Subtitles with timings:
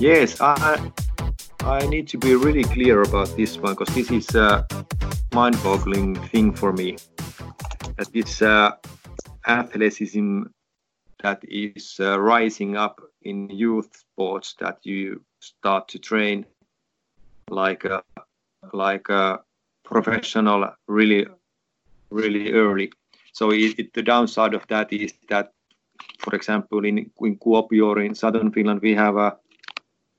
[0.00, 0.90] Yes, I
[1.60, 4.66] I need to be really clear about this one because this is a
[5.34, 6.96] mind-boggling thing for me.
[7.98, 8.76] That this uh,
[9.46, 10.44] athleticism
[11.22, 16.46] that is uh, rising up in youth sports that you start to train
[17.50, 18.02] like a
[18.72, 19.40] like a
[19.84, 21.26] professional really
[22.08, 22.90] really early.
[23.34, 25.52] So it, it, the downside of that is that,
[26.20, 29.36] for example, in in Kuopio or in southern Finland, we have a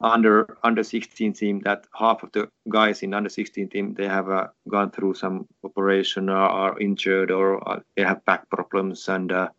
[0.04, 4.29] under under 16 team that half of the guys in under 16 team they have
[4.29, 9.32] uh, gone through some operation or are injured or uh, they have back problems and
[9.32, 9.50] uh,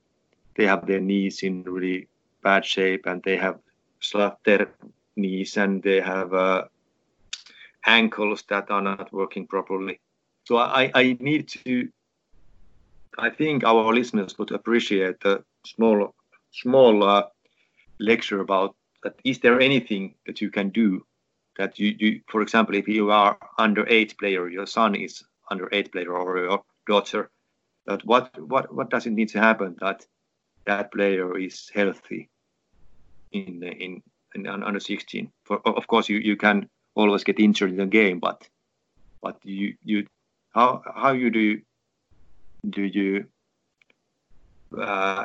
[0.56, 2.09] they have their knees in really
[2.42, 3.59] bad shape and they have
[4.01, 4.68] slapped their
[5.16, 6.65] knees and they have uh,
[7.87, 10.01] ankles that are not working properly.
[10.45, 11.88] So I, I need to.
[13.18, 16.15] I think our listeners would appreciate the small
[16.51, 17.24] small uh,
[18.01, 19.15] lecture about that.
[19.24, 21.05] Is there anything that you can do
[21.59, 22.20] that you do?
[22.29, 26.38] For example, if you are under eight player, your son is under eight player or
[26.38, 27.30] your daughter,
[27.87, 30.07] that what what what does it need to happen that
[30.66, 32.29] that player is healthy
[33.32, 34.02] in in,
[34.35, 35.30] in under 16.
[35.45, 38.48] For, of course, you, you can always get injured in the game, but
[39.23, 40.07] but you you
[40.51, 41.60] how how you do
[42.69, 43.26] do you
[44.79, 45.24] uh,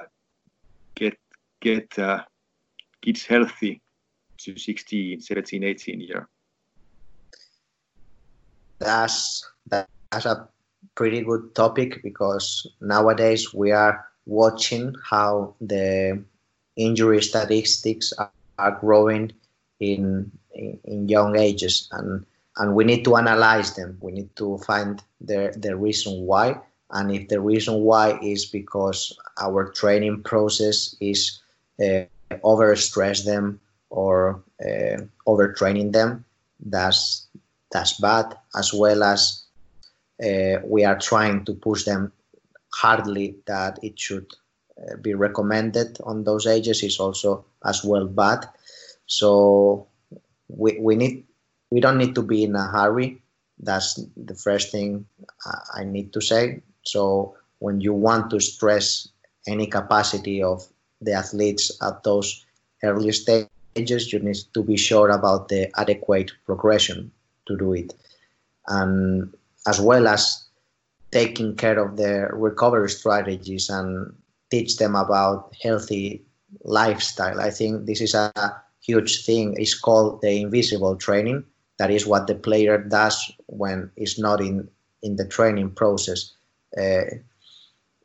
[0.96, 1.18] get
[1.62, 2.24] get uh,
[3.08, 3.82] kids healthy
[4.38, 6.28] to 16, 17, 18 year?
[8.80, 10.48] That's that's a
[10.96, 16.22] pretty good topic because nowadays we are watching how the
[16.76, 18.32] injury statistics are,
[18.82, 19.32] growing
[19.80, 22.26] in, in, in young ages and
[22.58, 26.60] and we need to analyze them we need to find the the reason why
[26.92, 31.40] and if the reason why is because our training process is
[31.80, 32.02] uh,
[32.44, 34.98] overstress them or uh,
[35.28, 36.26] overtraining them
[36.60, 37.28] that's
[37.72, 39.44] that's bad as well as
[40.24, 42.12] uh, we are trying to push them
[42.74, 44.28] hardly that it should
[44.78, 48.48] uh, be recommended on those ages is also as well bad.
[49.06, 49.88] So
[50.48, 51.26] we, we need
[51.70, 53.22] we don't need to be in a hurry.
[53.60, 55.06] That's the first thing
[55.74, 56.62] I need to say.
[56.84, 59.10] So when you want to stress
[59.48, 60.66] any capacity of
[61.02, 62.46] the athletes at those
[62.84, 67.12] early stages, you need to be sure about the adequate progression
[67.46, 67.94] to do it,
[68.68, 69.34] and
[69.68, 70.46] as well as
[71.12, 74.14] taking care of their recovery strategies and
[74.52, 76.24] teach them about healthy
[76.64, 77.40] lifestyle.
[77.40, 78.32] I think this is a
[78.82, 79.56] huge thing.
[79.58, 81.44] It's called the invisible training.
[81.78, 84.68] That is what the player does when it's not in
[85.04, 86.34] in the training process.
[86.76, 87.06] Uh,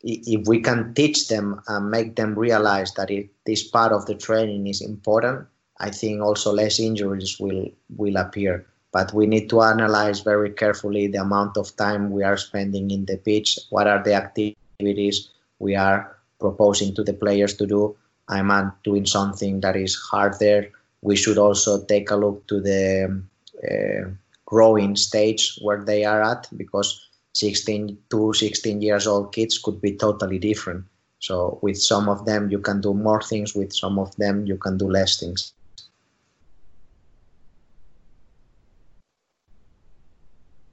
[0.02, 4.14] if we can teach them and make them realize that it, this part of the
[4.14, 5.46] training is important,
[5.78, 11.06] I think also less injuries will will appear but we need to analyze very carefully
[11.06, 15.74] the amount of time we are spending in the pitch, what are the activities we
[15.74, 17.96] are proposing to the players to do.
[18.28, 20.70] I'm not doing something that is harder.
[21.00, 23.22] We should also take a look to the
[23.64, 24.10] uh,
[24.44, 29.96] growing stage where they are at because 16 to 16 years old kids could be
[29.96, 30.84] totally different.
[31.18, 34.56] So with some of them you can do more things, with some of them you
[34.56, 35.52] can do less things.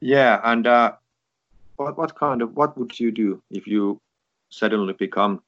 [0.02, 0.94] Yeah, and uh,
[1.76, 4.00] what what kind of what would you do if you
[4.50, 5.42] suddenly become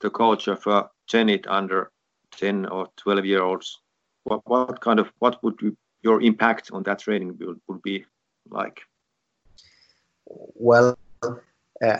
[0.00, 1.90] the coach of a Zenit under
[2.32, 3.78] 10 or 12 year olds?
[4.24, 8.04] What what kind of what would you, your impact on that training would, would be
[8.48, 8.82] like?
[10.30, 11.96] Well, uh,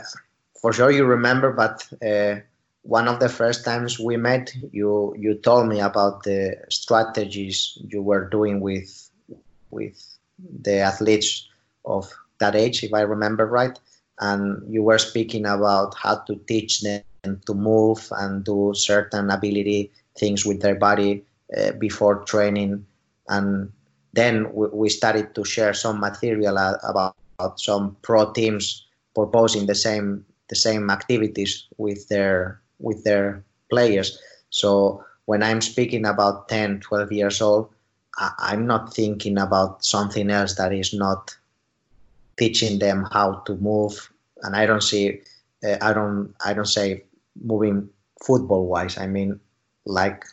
[0.60, 2.40] for sure you remember, but uh,
[2.82, 8.02] one of the first times we met, you you told me about the strategies you
[8.02, 9.10] were doing with
[9.70, 10.18] with
[10.62, 11.48] the athletes
[11.84, 13.78] of that age, if I remember right.
[14.20, 17.02] And you were speaking about how to teach them
[17.46, 21.24] to move and do certain ability things with their body
[21.56, 22.84] uh, before training.
[23.28, 23.72] And
[24.12, 29.74] then we, we started to share some material about, about some pro teams proposing the
[29.74, 34.18] same the same activities with their with their players.
[34.50, 37.68] So when I'm speaking about 10, 12 years old,
[38.38, 41.36] I'm not thinking about something else that is not
[42.36, 44.10] teaching them how to move.
[44.42, 45.20] And I don't see,
[45.64, 47.04] uh, I don't, I don't say
[47.40, 47.88] moving
[48.24, 48.98] football wise.
[48.98, 49.38] I mean,
[49.84, 50.24] like,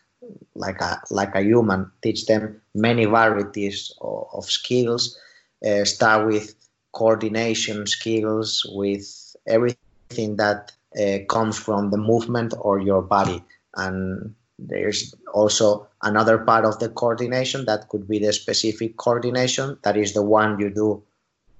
[0.55, 1.91] like a like a human.
[2.01, 5.17] Teach them many varieties of, of skills.
[5.65, 6.55] Uh, start with
[6.97, 9.05] coordination skills, with
[9.45, 13.43] everything that uh, comes from the movement or your body,
[13.75, 19.77] and there's also another part of the coordination that could be the specific coordination.
[19.83, 21.03] That is the one you do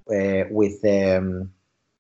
[0.09, 1.51] uh, with the um,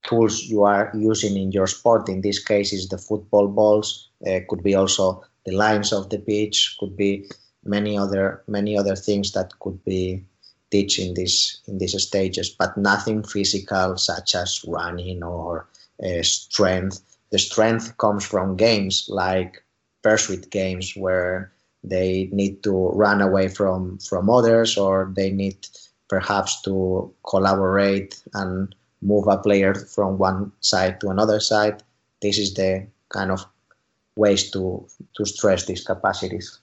[0.07, 2.09] tools you are using in your sport.
[2.09, 4.09] In this case, is the football balls.
[4.25, 6.75] Uh, could be also the lines of the pitch.
[6.79, 7.29] Could be
[7.63, 10.25] many other many other things that could be
[10.71, 15.67] teach in this in these stages, but nothing physical such as running or
[16.03, 17.01] uh, strength.
[17.31, 19.63] The strength comes from games like
[20.01, 21.51] pursuit games where
[21.83, 25.67] they need to run away from from others or they need
[26.09, 31.83] perhaps to collaborate and move a player from one side to another side.
[32.21, 33.45] This is the kind of
[34.15, 36.59] ways to to stress these capacities.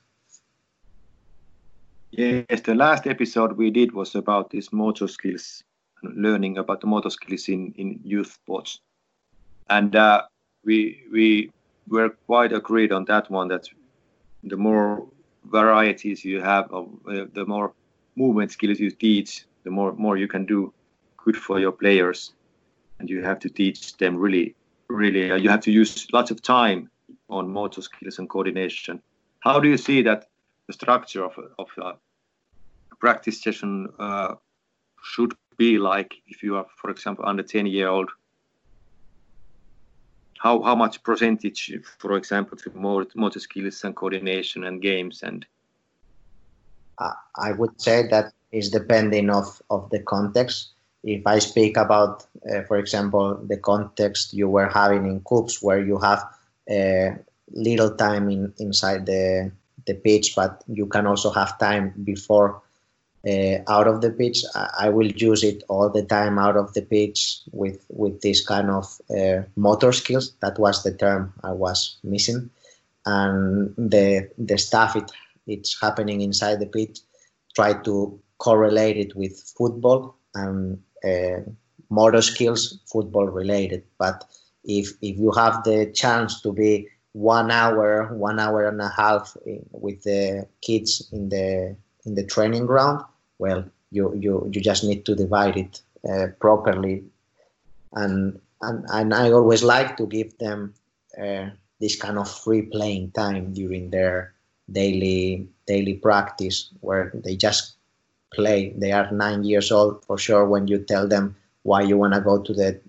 [2.16, 5.64] Yes, the last episode we did was about these motor skills,
[6.02, 8.78] learning about the motor skills in, in youth sports.
[9.68, 10.22] And uh,
[10.64, 11.50] we we
[11.88, 13.68] were quite agreed on that one that
[14.44, 15.08] the more
[15.50, 17.72] varieties you have, of, uh, the more
[18.14, 20.72] movement skills you teach, the more more you can do
[21.16, 22.32] good for your players.
[23.00, 24.54] And you have to teach them really,
[24.88, 25.32] really.
[25.32, 26.90] Uh, you have to use lots of time
[27.28, 29.02] on motor skills and coordination.
[29.40, 30.28] How do you see that
[30.66, 31.92] the structure of of a
[33.00, 34.34] practice session uh,
[35.02, 38.10] should be like if you are, for example, under 10 year old?
[40.38, 42.70] How, how much percentage, for example, to
[43.14, 45.46] motor skills and coordination and games and
[46.98, 50.70] I would say that is depending of, of the context.
[51.02, 55.80] If I speak about, uh, for example, the context you were having in KuPS, where
[55.80, 56.24] you have
[56.70, 57.16] uh,
[57.50, 59.50] little time in, inside the
[59.86, 62.62] the pitch, but you can also have time before
[63.26, 64.44] uh, out of the pitch.
[64.54, 68.44] I, I, will use it all the time out of the pitch with with this
[68.44, 70.32] kind of uh, motor skills.
[70.40, 72.50] That was the term I was missing,
[73.06, 75.10] and the the stuff it
[75.46, 77.00] it's happening inside the pitch.
[77.54, 81.40] Try to correlate it with football and uh,
[81.90, 83.84] motor skills, football related.
[83.98, 84.24] But
[84.64, 89.36] if if you have the chance to be one hour, one hour and a half
[89.70, 93.04] with the kids in the in the training ground,
[93.38, 97.04] well, you you you just need to divide it uh, properly,
[97.92, 100.74] and and and I always like to give them
[101.16, 101.50] uh,
[101.80, 104.34] this kind of free playing time during their
[104.70, 107.76] daily daily practice where they just
[108.34, 108.74] play.
[108.76, 110.46] They are nine years old for sure.
[110.46, 112.80] When you tell them why you want to go to the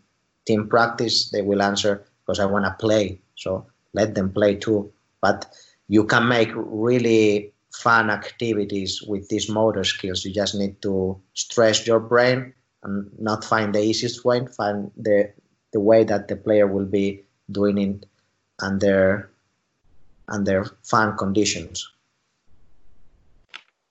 [0.47, 3.19] team practice, they will answer because I want to play.
[3.35, 4.91] So let them play too.
[5.21, 5.45] But
[5.87, 10.23] you can make really fun activities with these motor skills.
[10.23, 12.53] You just need to stress your brain
[12.83, 15.31] and not find the easiest way, find the
[15.73, 18.05] the way that the player will be doing it
[18.59, 19.29] under
[20.29, 21.89] under fun conditions.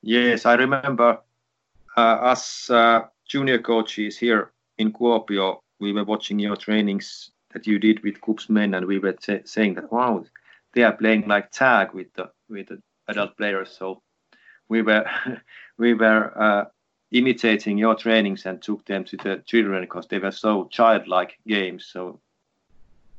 [0.03, 1.19] Yes, I remember
[1.97, 2.01] uh,
[2.33, 8.03] us uh, junior coaches here in Kuopio, we were watching your trainings that you did
[8.03, 10.25] with KuPS men, and we were saying that wow,
[10.75, 13.71] they are playing like tag with the with the adult players.
[13.71, 14.03] So
[14.69, 15.07] we were
[15.79, 16.65] we were uh,
[17.13, 21.87] imitating your trainings and took them to the children because they were so childlike games.
[21.87, 22.21] So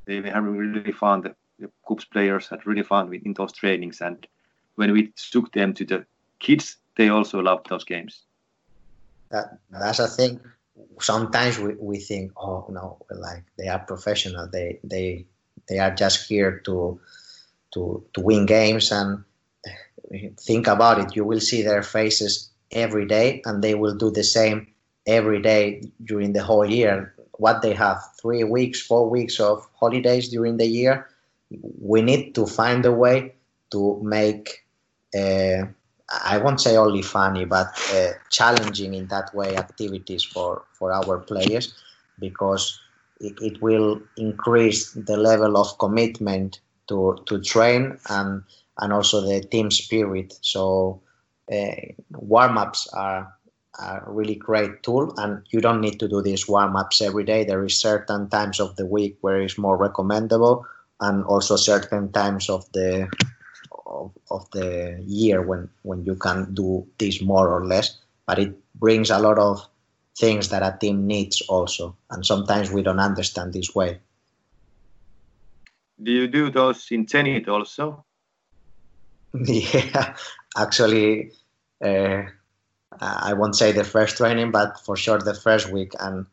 [0.06, 1.22] they were having really fun.
[1.22, 4.28] The, the KuPS players had really fun with, in those trainings, and
[4.76, 6.06] when we took them to the
[6.40, 8.24] kids, they also loved those games.
[9.32, 10.42] That that's a thing.
[11.00, 14.48] Sometimes we, we think, oh no, like they are professional.
[14.48, 15.26] They they
[15.68, 17.00] they are just here to
[17.74, 19.24] to to win games and
[20.40, 24.24] think about it, you will see their faces every day and they will do the
[24.24, 24.68] same
[25.08, 27.14] every day during the whole year.
[27.38, 31.08] What they have, three weeks, four weeks of holidays during the year.
[31.80, 33.36] We need to find a way
[33.72, 34.66] to make,
[35.16, 35.66] uh,
[36.10, 41.20] I won't say only funny, but uh, challenging in that way activities for, for our
[41.20, 41.74] players
[42.20, 42.80] because
[43.20, 48.44] it, it will increase the level of commitment to, to train and
[48.80, 50.38] and also the team spirit.
[50.42, 51.02] So
[51.52, 51.76] uh,
[52.12, 53.34] warm ups are
[53.80, 57.44] a really great tool, and you don't need to do these warm ups every day.
[57.44, 60.66] There is certain times of the week where it's more recommendable,
[61.00, 63.10] and also certain times of the
[63.96, 67.98] of, of the year when when you can do this more or less.
[68.28, 69.66] But it brings a lot of
[70.18, 74.00] things that a team needs also, and sometimes we don't understand this way.
[76.02, 78.06] Do you do those in Zenit also?
[79.34, 80.16] Yeah,
[80.58, 81.32] actually,
[81.84, 82.24] uh,
[83.02, 85.92] I won't say the first training, but for sure the first week.
[86.00, 86.26] And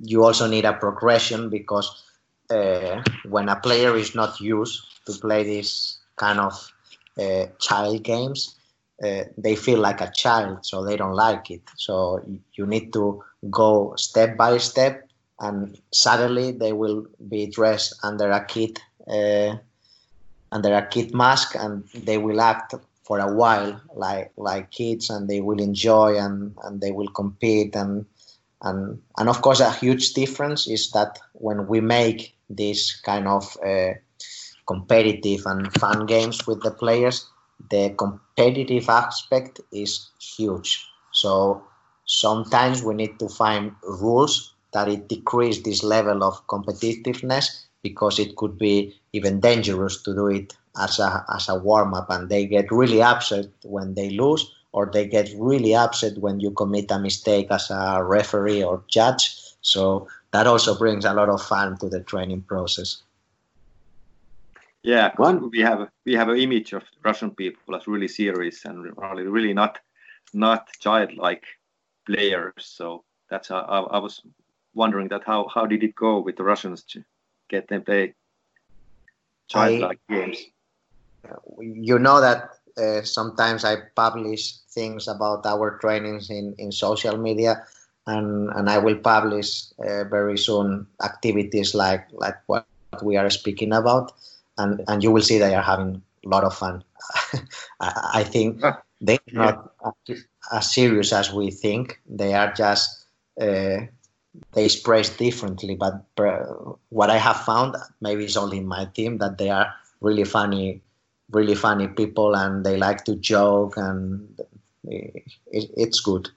[0.00, 2.02] you also need a progression because
[2.50, 6.72] uh, when a player is not used to play this kind of
[7.18, 8.56] uh, child games,
[9.02, 11.62] uh, they feel like a child, so they don't like it.
[11.76, 12.22] So
[12.54, 15.08] you need to go step by step,
[15.40, 19.56] and suddenly they will be dressed under a kid uh,
[20.50, 25.28] under a kid mask, and they will act for a while like like kids, and
[25.28, 28.04] they will enjoy and and they will compete and
[28.62, 33.56] and and of course a huge difference is that when we make this kind of
[33.64, 33.92] uh,
[34.68, 37.26] competitive and fun games with the players
[37.70, 40.86] the competitive aspect is huge.
[41.12, 41.62] So
[42.04, 48.36] sometimes we need to find rules that it decrease this level of competitiveness because it
[48.36, 52.46] could be even dangerous to do it as a as a warm up and they
[52.46, 56.98] get really upset when they lose or they get really upset when you commit a
[56.98, 61.88] mistake as a referee or judge so that also brings a lot of fun to
[61.88, 63.02] the training process
[64.88, 68.96] yeah, one we have we have an image of Russian people as really serious and
[68.96, 69.78] really really not
[70.32, 71.44] not childlike
[72.06, 72.64] players.
[72.64, 74.22] So that's how I, I was
[74.74, 77.04] wondering that how how did it go with the Russians to
[77.50, 78.14] get them play
[79.48, 80.38] childlike I, games?
[81.60, 87.62] You know that uh, sometimes I publish things about our trainings in in social media.
[88.06, 92.64] And, and I will publish uh, very soon activities like like what
[93.02, 94.12] we are speaking about
[94.58, 96.84] and and you will see they are having a lot of fun.
[97.80, 98.60] I, think
[99.00, 99.72] they're not
[100.52, 102.00] as serious as we think.
[102.06, 103.06] They are just
[103.40, 103.86] uh,
[104.52, 105.74] they express differently.
[105.74, 106.04] But
[106.90, 110.82] what I have found, maybe it's only in my team, that they are really funny,
[111.30, 114.40] really funny people, and they like to joke, and
[114.84, 116.28] it, it's good.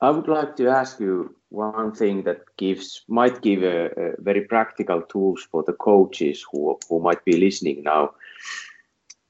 [0.00, 4.42] I would like to ask you one thing that gives might give a, a, very
[4.42, 8.14] practical tools for the coaches who who might be listening now.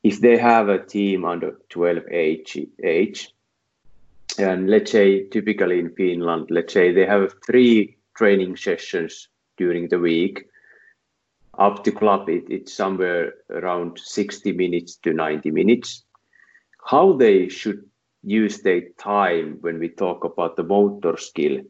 [0.03, 3.35] If they have a team under 12 age, age
[4.39, 9.99] and let's say typically in Finland, let's say they have three training sessions during the
[9.99, 10.47] week.
[11.57, 16.03] Up to club, it, it's somewhere around 60 minutes to 90 minutes.
[16.85, 17.89] How they should
[18.25, 21.61] use their time when we talk about the motor skill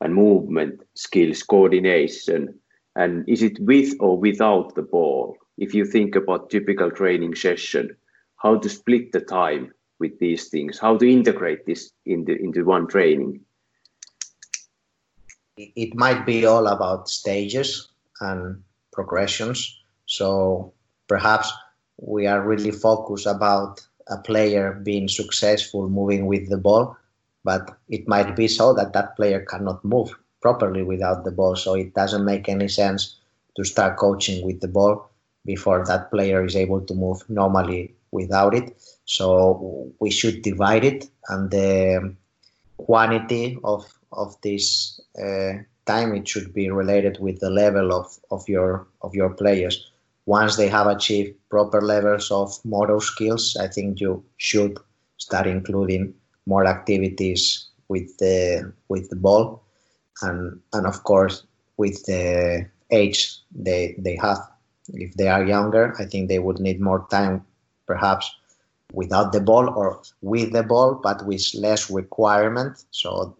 [0.00, 2.58] and movement skills, coordination,
[2.96, 5.36] and is it with or without the ball?
[5.58, 7.96] If you think about typical training session,
[8.36, 12.88] how to split the time with these things, how to integrate this into, into one
[12.88, 13.40] training?
[15.56, 17.88] It might be all about stages
[18.20, 19.78] and progressions.
[20.06, 20.72] So
[21.06, 21.52] perhaps
[21.98, 26.96] we are really focused about a player being successful moving with the ball
[27.44, 31.56] but it might be so that that player cannot move properly without the ball.
[31.56, 33.16] So it doesn't make any sense
[33.56, 35.10] to start coaching with the ball
[35.44, 38.76] before that player is able to move normally without it.
[39.04, 42.14] So we should divide it, and the
[42.76, 45.52] quantity of of this uh,
[45.86, 49.90] time it should be related with the level of, of your of your players.
[50.26, 54.78] Once they have achieved proper levels of motor skills, I think you should
[55.16, 56.14] start including
[56.52, 57.42] more activities
[57.88, 59.62] with the with the ball,
[60.22, 60.38] and
[60.74, 61.36] and of course
[61.76, 63.20] with the age
[63.66, 64.40] they they have.
[64.92, 67.46] If they are younger, I think they would need more time,
[67.86, 68.26] perhaps
[68.92, 72.72] without the ball or with the ball, but with less requirement.
[72.90, 73.36] So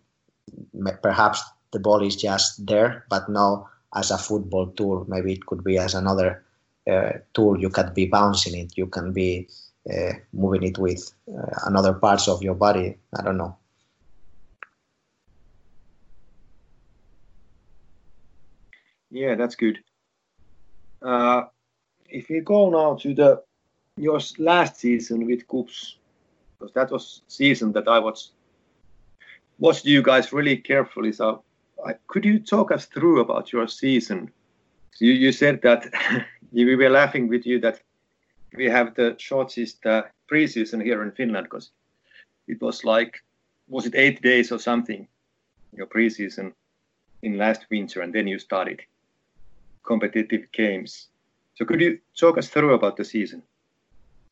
[1.03, 5.05] perhaps the ball is just there, but now as a football tool.
[5.09, 6.45] Maybe it could be as another
[6.91, 7.59] uh, tool.
[7.59, 8.77] You can be bouncing it.
[8.77, 9.49] You can be
[9.89, 12.99] uh, moving it with uh, another parts of your body.
[13.17, 13.57] I don't know.
[19.11, 19.79] Yeah, that's good.
[21.03, 21.45] Uh,
[22.09, 23.43] if we go now to the
[23.97, 25.97] your last season with KuPS,
[26.59, 28.33] because that was season that I was
[29.59, 31.13] watched you guys really carefully.
[31.13, 31.43] So,
[31.85, 34.31] I, could you talk us through about your season?
[34.99, 35.87] You you said that
[36.53, 37.81] we were laughing with you that
[38.57, 41.71] we have the shortest uh, preseason here in Finland because
[42.49, 43.23] it was like
[43.69, 45.07] was it eight days or something
[45.73, 46.53] your preseason
[47.23, 48.81] in last winter and then you started
[49.85, 51.09] competitive games.
[51.55, 53.43] So could you talk us through about the season?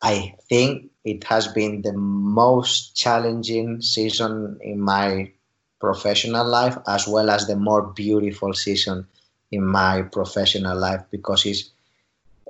[0.02, 5.32] I think it has been the most challenging season in my
[5.80, 9.06] professional life as well as the more beautiful season
[9.50, 11.70] in my professional life because it's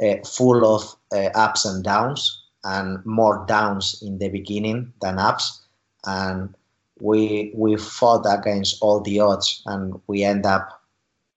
[0.02, 5.62] uh, full of uh, ups and downs, and more downs in the beginning than ups.
[6.04, 6.54] And
[7.00, 10.82] we we fought against all the odds, and we end up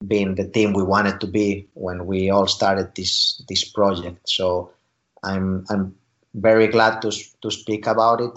[0.08, 4.28] being the team we wanted to be when we all started this this project.
[4.28, 4.72] So
[5.24, 5.96] I'm I'm
[6.34, 8.32] very glad to to speak about it,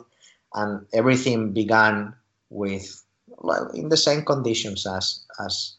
[0.55, 2.15] and everything began
[2.51, 3.05] with
[3.39, 5.77] well, in the same conditions as as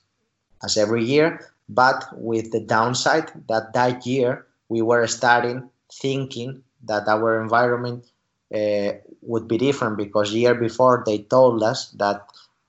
[0.63, 7.07] as every year, but with the downside that that year we were starting thinking that
[7.07, 8.05] our environment
[8.53, 12.21] uh, would be different because year before they told us that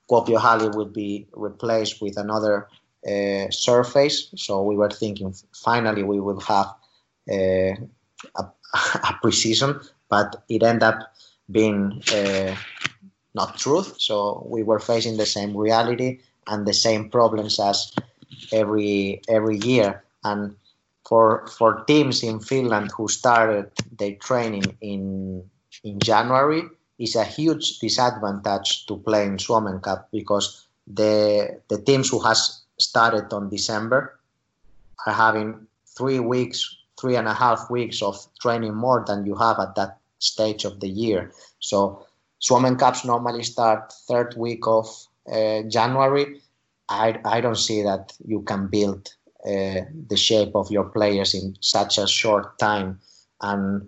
[0.09, 2.67] Kuopio Halli would be replaced with another
[3.07, 4.29] uh, surface.
[4.35, 6.67] So we were thinking finally we will have
[7.31, 7.75] uh,
[8.35, 9.79] a, a precision,
[10.09, 11.13] but it ended up
[11.49, 12.55] being uh,
[13.33, 13.95] not truth.
[13.99, 17.91] So we were facing the same reality and the same problems as
[18.51, 20.03] every every year.
[20.23, 20.55] And
[21.07, 25.43] for for teams in Finland who started their training in
[25.83, 26.63] in January,
[26.99, 32.61] is a huge disadvantage to play in Suomen Cup because the the teams who has
[32.79, 34.19] started on December
[35.05, 39.59] are having three weeks, three and a half weeks of training more than you have
[39.59, 41.31] at that stage of the year.
[41.59, 42.05] So
[42.39, 44.87] Suomen Cups normally start third week of
[45.31, 46.41] uh, January.
[46.89, 49.09] I, I don't see that you can build
[49.45, 52.99] uh, the shape of your players in such a short time.
[53.41, 53.87] And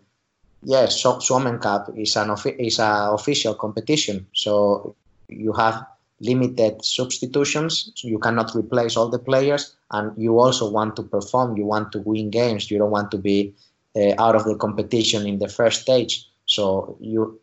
[0.64, 4.96] yes, Suomen Cup is an is a official competition, so
[5.28, 5.86] you have
[6.22, 7.92] limited substitutions.
[8.04, 11.58] You cannot replace all the players, and you also want to perform.
[11.58, 12.70] You want to win games.
[12.70, 13.56] You don't want to be
[13.96, 16.28] uh, out of the competition in the first stage.
[16.46, 17.40] So you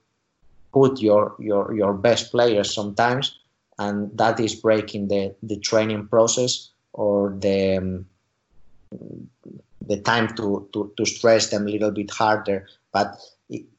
[0.72, 3.38] put your your your best players sometimes,
[3.78, 8.06] and that is breaking the the training process or the um,
[9.86, 13.18] the time to, to to stress them a little bit harder but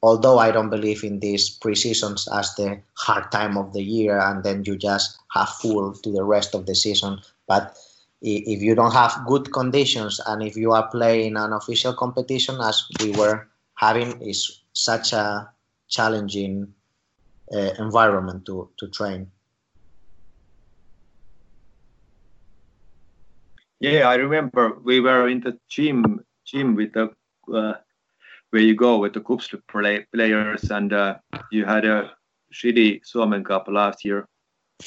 [0.02, 4.42] although I don't believe in these pre-seasons as the hard time of the year and
[4.42, 7.76] then you just have full to the rest of the season, but
[8.20, 12.84] if you don't have good conditions and if you are playing an official competition as
[13.00, 15.48] we were having is such a
[15.88, 16.72] challenging
[17.52, 19.30] uh, environment to, to train.
[23.80, 27.10] Yeah, I remember we were in the gym gym with the
[27.52, 27.74] uh,
[28.50, 31.18] where you go with the KuPS play, players, and uh,
[31.52, 32.12] you had a
[32.52, 34.26] shitty Suomen Cup last year,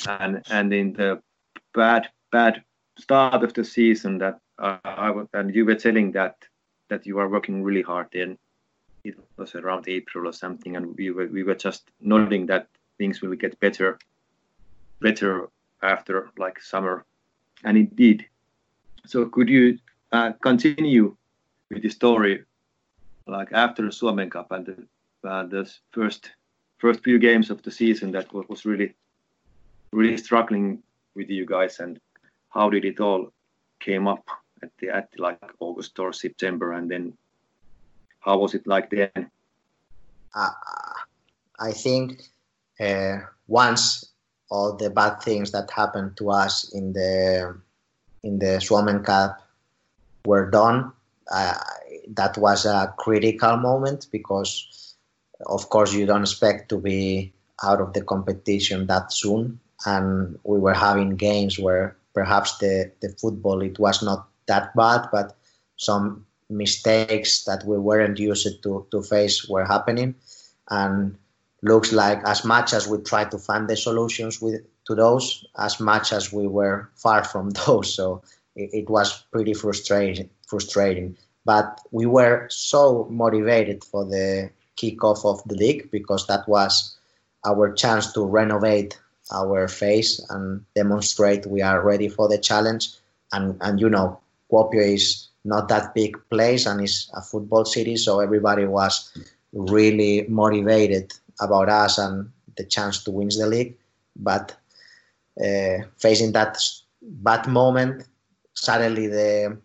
[0.07, 1.21] and and in the
[1.73, 2.63] bad bad
[2.99, 6.35] start of the season that uh, I was, and you were telling that
[6.89, 8.37] that you are working really hard and
[9.03, 13.21] it was around April or something, and we were we were just nodding that things
[13.21, 13.97] will get better
[14.99, 15.49] better
[15.81, 17.05] after like summer,
[17.63, 18.25] and it did.
[19.05, 19.79] So could you
[20.11, 21.15] uh, continue
[21.69, 22.43] with the story
[23.27, 26.31] like after the Suomen Cup and the, uh, the first
[26.79, 28.93] first few games of the season that was really
[29.91, 30.81] really struggling
[31.15, 31.99] with you guys and
[32.49, 33.31] how did it all
[33.79, 34.25] came up
[34.63, 37.13] at the at like August or September and then
[38.19, 39.29] how was it like then?
[40.35, 40.49] Uh,
[41.59, 42.21] I think
[42.79, 44.13] uh, once
[44.49, 47.59] all the bad things that happened to us in the
[48.23, 49.41] in the Suomen Cup
[50.25, 50.91] were done,
[51.31, 51.55] uh,
[52.09, 54.95] that was a critical moment because,
[55.45, 59.59] of course, you don't expect to be out of the competition that soon.
[59.85, 65.07] And we were having games where perhaps the, the football it was not that bad,
[65.11, 65.35] but
[65.77, 70.15] some mistakes that we weren't used to, to face were happening.
[70.69, 71.17] And
[71.63, 75.79] looks like as much as we try to find the solutions with to those, as
[75.79, 77.93] much as we were far from those.
[77.93, 78.21] So
[78.55, 80.29] it, it was pretty frustrating.
[80.47, 86.95] Frustrating but we were so motivated for the kickoff of the league because that was
[87.45, 88.99] our chance to renovate
[89.33, 92.89] our face and demonstrate we are ready for the challenge.
[93.31, 94.19] And and you know,
[94.51, 99.17] Kuopio is not that big place and it's a football city, so everybody was
[99.53, 103.75] really motivated about us and the chance to win the league.
[104.15, 104.55] But
[105.41, 106.57] uh, facing that
[107.01, 108.03] bad moment,
[108.53, 109.57] suddenly the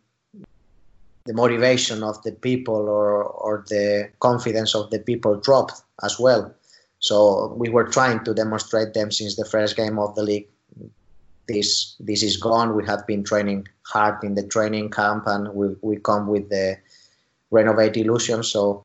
[1.26, 6.54] the motivation of the people or, or the confidence of the people dropped as well.
[7.00, 10.48] So we were trying to demonstrate them since the first game of the league.
[11.48, 12.74] This this is gone.
[12.74, 16.76] We have been training hard in the training camp, and we, we come with the
[17.50, 18.42] renovate illusion.
[18.42, 18.84] So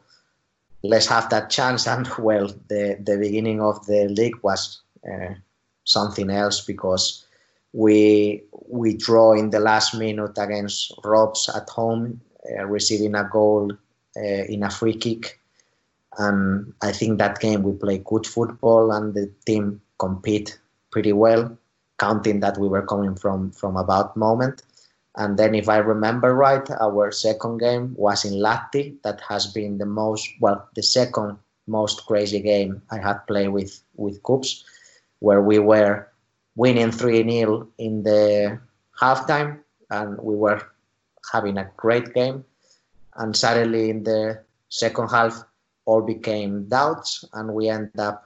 [0.83, 1.87] let's have that chance.
[1.93, 5.33] And well, the the beginning of the league was uh,
[5.83, 7.25] something else because
[7.73, 13.71] we we draw in the last minute against RoPS at home uh, receiving a goal
[14.17, 15.39] uh, in a free kick.
[16.17, 20.59] And I think that game we played good football and the team compete
[20.91, 21.57] pretty well,
[21.99, 24.63] counting that we were coming from from a bad moment.
[25.15, 28.95] And then, if I remember right, our second game was in Lahti.
[29.03, 33.81] That has been the most, well, the second most crazy game I had played with
[33.95, 34.63] with KuPS,
[35.21, 36.07] where we were
[36.55, 38.59] winning 3 0 in the
[38.99, 40.61] halftime and we were
[41.31, 42.43] having a great game.
[43.15, 45.43] And suddenly, in the second half,
[45.85, 48.25] all became doubts, and we end up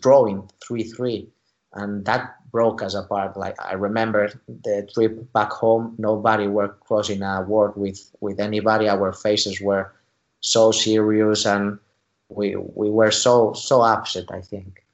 [0.00, 1.28] drawing 3 3.
[1.74, 3.36] And that broke us apart.
[3.36, 8.88] Like I remember the trip back home, nobody were crossing a word with, with anybody.
[8.88, 9.92] Our faces were
[10.40, 11.78] so serious and
[12.28, 14.85] we we were so so upset, I think.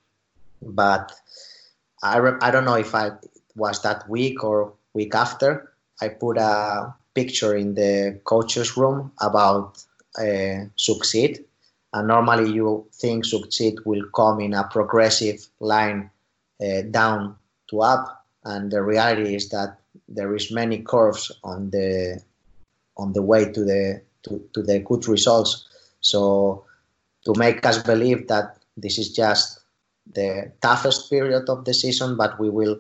[0.63, 1.13] But
[2.03, 3.13] I, re- I don't know if I
[3.55, 5.73] was that week or week after.
[6.01, 9.83] I put a picture in the coaches room about
[10.19, 11.45] uh, succeed
[11.93, 16.11] and normally you think succeed will come in a progressive line
[16.65, 17.37] uh, down
[17.69, 22.21] to up and the reality is that there is many curves on the
[22.97, 25.67] on the way to the to, to the good results
[26.01, 26.65] so
[27.25, 29.61] to make us believe that this is just
[30.15, 32.79] the toughest period of the season but we will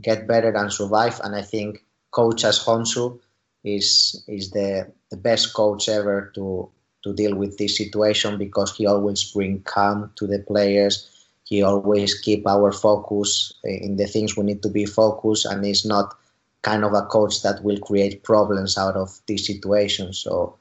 [0.00, 3.18] get better and survive and i think coach as Honsu
[3.64, 6.68] is is the the best coach ever to
[7.02, 11.26] to deal with this situation because he always bring calm to the players.
[11.44, 15.64] He always keep our focus eh, in the things we need to be focused, and
[15.64, 16.14] is not
[16.62, 20.12] kind of a coach that will create problems out of this situation.
[20.12, 20.56] So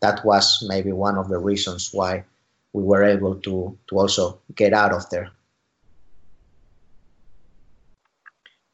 [0.00, 2.24] that was maybe one of the reasons why
[2.72, 5.30] we were able to to also get out of there.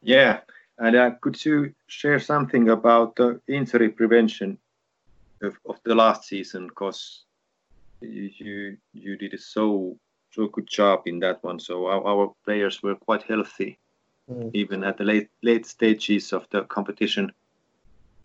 [0.03, 0.41] Yeah,
[0.79, 4.59] and uh, could you share something about the injury prevention
[5.43, 6.69] of, of the last season?
[6.69, 7.25] Because
[8.01, 9.97] you you did a so
[10.31, 11.59] so good job in that one.
[11.59, 13.79] So our, our players were quite healthy,
[14.31, 14.51] mm.
[14.55, 17.33] even at the late late stages of the competition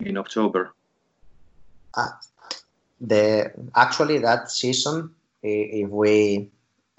[0.00, 0.74] in October.
[1.94, 2.08] Uh,
[3.00, 5.10] the actually that season,
[5.42, 6.50] if we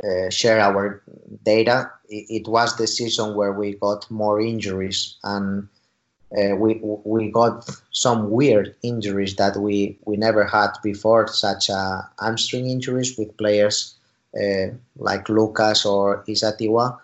[0.03, 1.01] uh, share our
[1.43, 5.67] data, it, was the season where we got more injuries and
[6.37, 12.01] uh, we we got some weird injuries that we we never had before, such as
[12.19, 13.95] hamstring injuries with players
[14.35, 16.97] uh, like Lucas or Isatiwa,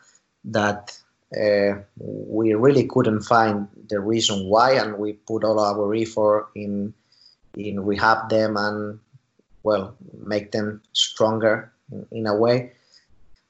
[0.46, 0.98] that
[1.40, 6.94] uh, we really couldn't find the reason why, and we put all our effort in
[7.56, 9.00] in rehab them and
[9.64, 9.96] well
[10.26, 11.72] make them stronger
[12.12, 12.72] in, a way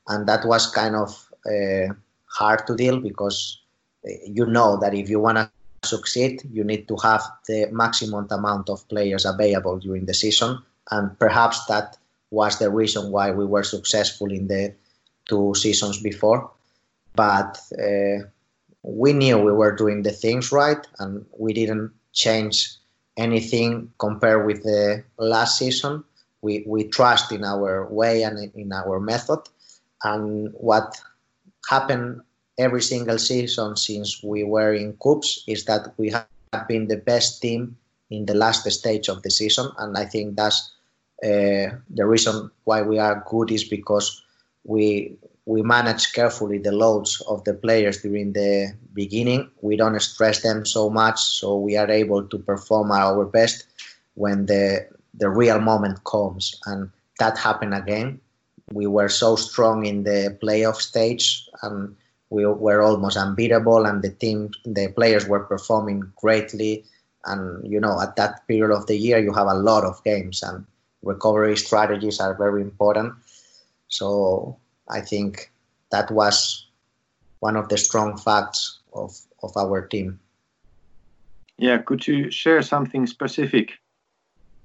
[0.09, 1.93] and that was kind of uh,
[2.25, 3.61] hard to deal because
[4.05, 5.49] uh, you know that if you want to
[5.83, 10.59] succeed, you need to have the maximum amount of players available during the season,
[10.91, 11.97] and perhaps that
[12.31, 14.73] was the reason why we were successful in the
[15.25, 16.51] two seasons before.
[17.15, 18.25] But uh,
[18.83, 22.69] we knew we were doing the things right, and we didn't change
[23.19, 26.03] anything compared with the last season.
[26.41, 29.41] We we trust in our way and in our method,
[30.03, 30.95] and what
[31.69, 32.21] happened
[32.57, 36.27] every single season since we were in KuPS is that we have
[36.67, 37.77] been the best team
[38.09, 40.71] in the last stage of the season, and I think that's
[41.21, 44.23] uh, the reason why we are good is because
[44.63, 45.17] we
[45.49, 49.49] we manage carefully the loads of the players during the beginning.
[49.61, 53.65] We don't stress them so much, so we are able to perform our best
[54.13, 54.85] when the
[55.15, 58.21] the real moment comes, and that happened again.
[58.71, 61.95] We were so strong in the playoff stage and
[62.29, 66.85] we were almost unbeatable and the team the players were performing greatly.
[67.25, 70.43] And you know at that period of the year you have a lot of games
[70.43, 70.63] and
[71.01, 73.15] recovery strategies are very important.
[73.87, 74.59] So
[74.89, 75.51] i think
[75.91, 76.67] that was
[77.39, 80.19] one of the strong facts of, of our team
[81.57, 83.79] yeah could you share something specific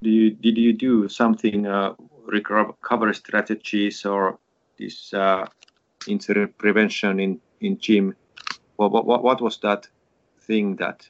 [0.03, 1.95] do you did you do something uh,
[2.27, 4.39] recovery strategies or
[4.79, 5.47] this uh,
[6.07, 8.15] incident prevention in in gym.
[8.77, 9.87] What, what, what was that
[10.41, 11.07] thing that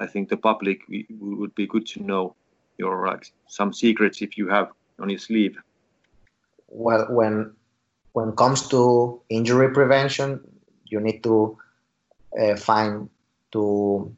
[0.00, 0.82] I think the public
[1.20, 2.34] would be good to know
[2.78, 5.56] your like some secrets if you have on your sleeve.
[6.68, 7.54] Well, when
[8.12, 10.40] when it comes to injury prevention,
[10.86, 11.58] you need to
[12.40, 13.08] uh, find
[13.50, 14.14] two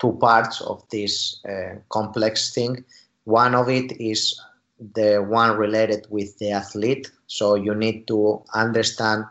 [0.00, 2.84] two parts of this uh, complex thing.
[3.24, 4.40] One of it is
[4.94, 7.10] the one related with the athlete.
[7.28, 9.24] So you need to understand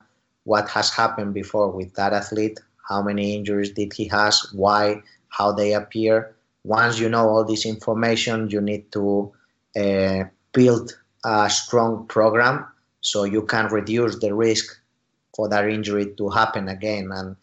[0.45, 5.51] what has happened before with that athlete, how many injuries did he has, why, how
[5.51, 6.33] they appear.
[6.63, 9.31] Once you know all this information, you need to
[9.75, 12.65] uh, build a strong program
[13.01, 14.79] so you can reduce the risk
[15.35, 17.09] for that injury to happen again.
[17.11, 17.35] And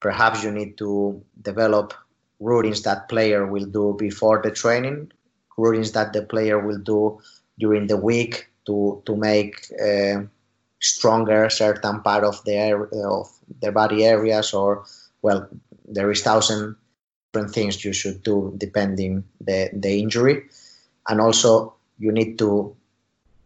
[0.00, 1.94] perhaps you need to develop
[2.40, 5.12] routines that player will do before the training,
[5.56, 7.20] routines that the player will do
[7.58, 10.22] during the week to to make uh,
[10.80, 13.28] stronger certain part of their of
[13.60, 14.84] their body areas or
[15.22, 15.48] well
[15.86, 16.76] there is thousand
[17.32, 20.42] different things you should do depending the the injury
[21.08, 22.74] and also you need to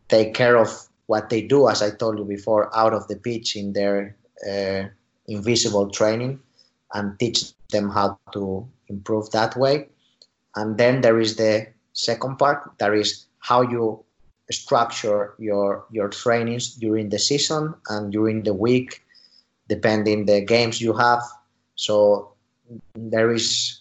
[0.09, 3.57] take care of what they do as i told you before out of the pitch
[3.57, 4.17] in their
[4.49, 4.85] uh,
[5.27, 6.41] invisible training
[6.93, 9.89] and teach them how to improve that way.
[10.57, 14.05] And then there is the second part, that is how you
[14.51, 19.03] structure your your trainings during the season and during the week,
[19.69, 21.23] depending the games you have.
[21.75, 22.33] So
[22.95, 23.81] there is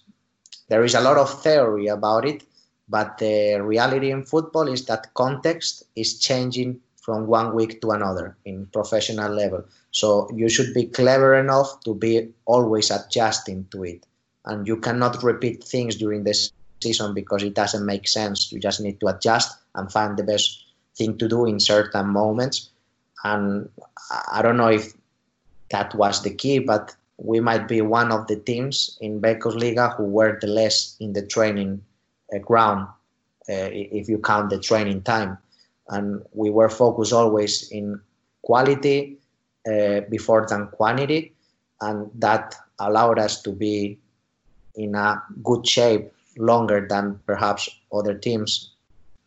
[0.69, 2.43] there is a lot of theory about it,
[2.87, 8.37] but the reality in football is that context is changing from one week to another
[8.45, 9.63] in professional level.
[9.91, 14.05] So you should be clever enough to be always adjusting to it.
[14.45, 18.53] And you cannot repeat things during this season because it doesn't make sense.
[18.53, 20.63] You just need to adjust and find the best
[20.95, 22.69] thing to do in certain moments.
[23.25, 23.69] And
[24.31, 24.93] I don't know if
[25.71, 30.05] that was the key, but we might be one of the teams in Veikkausliiga who
[30.05, 31.83] were the less in the training
[32.33, 32.87] uh, ground,
[33.49, 35.37] uh, if you count the training time
[35.93, 38.01] and we were focused always in
[38.41, 39.17] quality
[39.71, 41.33] uh, before than quantity,
[41.81, 43.99] and that allowed us to be
[44.75, 48.71] in a good shape longer than perhaps other teams.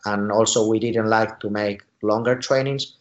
[0.04, 2.96] And also, we didn't like to make longer trainings.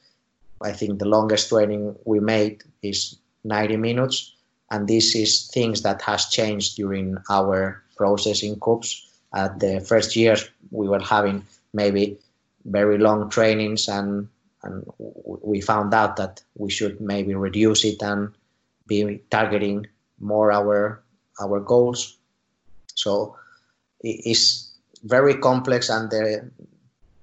[0.62, 4.34] I think the longest training we made is 90 minutes,
[4.71, 9.01] and this is things that has changed during our process in KuPS.
[9.34, 12.17] At the first years, we were having maybe
[12.65, 14.28] very long trainings and
[14.63, 18.34] and we found out that we should maybe reduce it and
[18.88, 19.86] be targeting
[20.19, 21.04] more our
[21.39, 22.17] our goals.
[22.95, 23.36] So
[24.01, 24.71] it's
[25.04, 26.49] very complex and the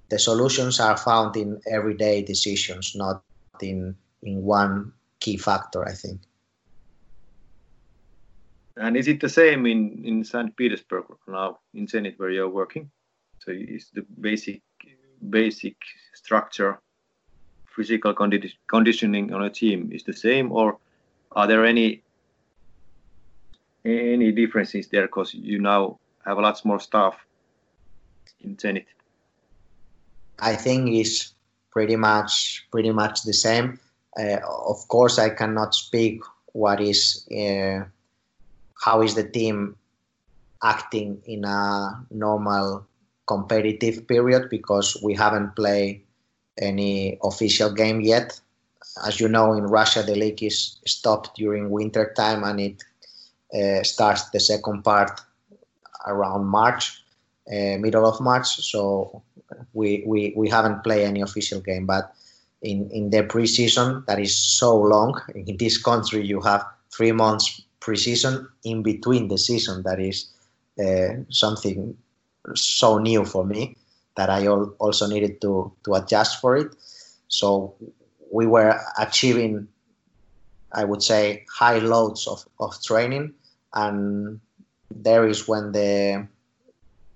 [0.09, 3.23] the solutions are found in everyday decisions not
[3.61, 6.21] in in one key factor i think.
[8.77, 12.89] And is it the same in in st petersburg now in zenit where you're working?
[13.39, 14.61] So is the basic
[15.29, 15.75] basic
[16.13, 16.79] structure,
[17.75, 20.77] physical condi conditioning on a team is the same, or
[21.31, 22.03] are there any
[23.85, 25.07] any differences there?
[25.07, 27.15] Because you now have a lot more staff
[28.41, 28.85] in Zenit.
[30.39, 31.33] I think it's
[31.71, 33.79] pretty much pretty much the same.
[34.17, 36.21] Uh, of course, I cannot speak
[36.53, 37.85] what is uh,
[38.75, 39.75] how is the team
[40.61, 42.85] acting in a normal
[43.27, 46.03] competitive period because we haven't played
[46.57, 48.39] any official game yet.
[49.05, 52.83] As you know, in Russia, the league is stopped during winter time and it
[53.53, 55.19] uh, starts the second part
[56.05, 57.01] around March,
[57.47, 58.47] uh, middle of March.
[58.47, 59.23] So
[59.73, 62.13] we, we, we haven't played any official game, but
[62.61, 65.19] in, in the preseason, that is so long.
[65.35, 69.83] In this country, you have three months preseason in between the season.
[69.83, 70.27] That is
[70.79, 71.97] uh, something
[72.55, 73.75] so new for me
[74.15, 76.75] that I also needed to to adjust for it.
[77.27, 77.75] So
[78.31, 79.67] we were achieving,
[80.71, 83.33] I would say, high loads of, of training,
[83.73, 84.39] and
[84.91, 86.27] there is when the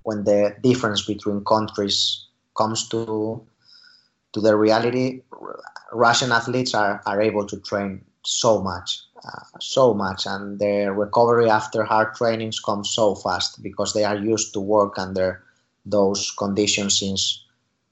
[0.04, 2.26] when the difference between countries
[2.58, 3.46] comes to
[4.34, 5.22] to the reality.
[5.94, 9.02] Russian athletes are, are able to train so much,
[9.60, 14.54] so much, and their recovery after hard trainings comes so fast because they are used
[14.54, 15.44] to work under
[15.86, 17.44] those conditions since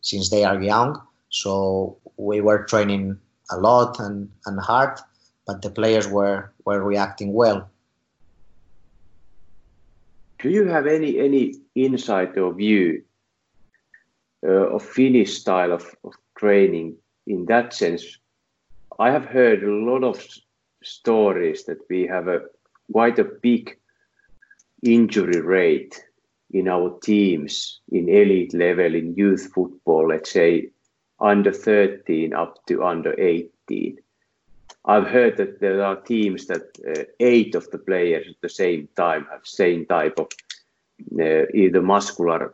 [0.02, 1.02] since they are young.
[1.30, 3.20] So we were training
[3.52, 5.00] a lot and, and hard,
[5.48, 7.70] but the players were, were reacting well.
[10.40, 13.04] Do you have any any insight or view
[14.46, 18.20] uh, of Finnish style of, of training in that sense?
[19.00, 20.24] I have heard a lot of
[20.86, 22.42] stories that we have a
[22.92, 23.78] quite a big
[24.84, 26.04] injury rate
[26.52, 30.70] in our teams in elite level in youth football, let's say
[31.20, 33.98] under 13 up to under 18.
[34.86, 38.88] I've heard that there are teams that uh, eight of the players at the same
[38.96, 40.28] time have same type of
[41.20, 42.54] uh, either muscular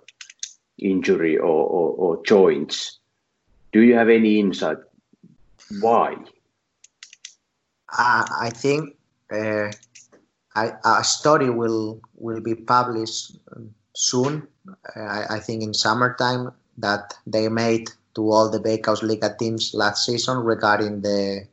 [0.78, 3.00] injury or, or, or joints.
[3.74, 4.78] Do you have any insight
[5.80, 6.17] why?
[7.97, 8.95] Uh, I think
[9.32, 9.71] uh,
[10.56, 13.38] I, a study will will be published
[13.95, 14.47] soon.
[14.95, 20.38] I, I, think in summertime that they made to all the Veikkausliiga teams last season
[20.39, 21.47] regarding the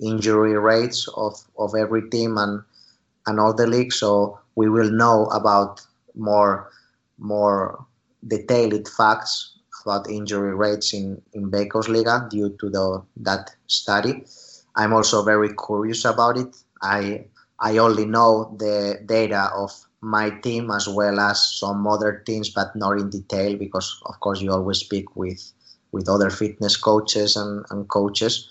[0.00, 2.62] injury rates of, of every team and
[3.26, 3.96] and all the leagues.
[3.96, 5.80] So we will know about
[6.14, 6.70] more
[7.18, 7.84] more
[8.26, 9.54] detailed facts
[9.84, 14.24] about injury rates in in Veikkausliiga due to the that study.
[14.76, 16.56] I'm also very curious about it.
[16.82, 17.26] I
[17.58, 22.74] I only know the data of my team as well as some other teams, but
[22.76, 25.52] not in detail because of course you always speak with
[25.92, 28.48] with other fitness coaches and, and coaches.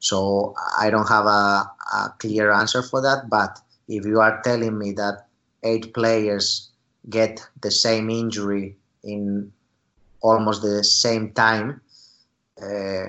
[0.00, 3.30] So I don't have a, a clear answer for that.
[3.30, 5.26] But if you are telling me that
[5.62, 6.70] eight players
[7.08, 9.52] get the same injury in
[10.20, 11.80] almost the same time,
[12.60, 13.06] uh,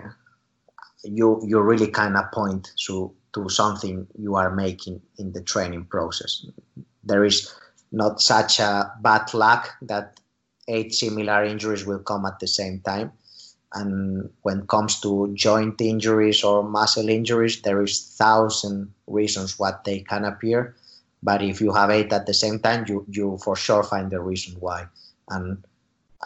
[1.06, 5.86] you you really kind of point to to something you are making in the training
[5.86, 6.46] process.
[7.04, 7.54] There is
[7.92, 10.20] not such a bad luck that
[10.68, 13.12] eight similar injuries will come at the same time.
[13.74, 19.84] And when it comes to joint injuries or muscle injuries, there is thousand reasons what
[19.84, 20.76] they can appear.
[21.22, 24.22] But if you have eight at the same time, you, you for sure find the
[24.22, 24.88] reason why.
[25.30, 25.64] And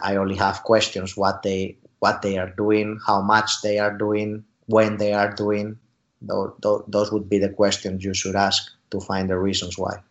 [0.00, 4.44] I only have questions what they what they are doing, how much they are doing,
[4.70, 5.78] when they are doing.
[6.22, 10.02] Those, would be the questions you should ask to find the reasons why.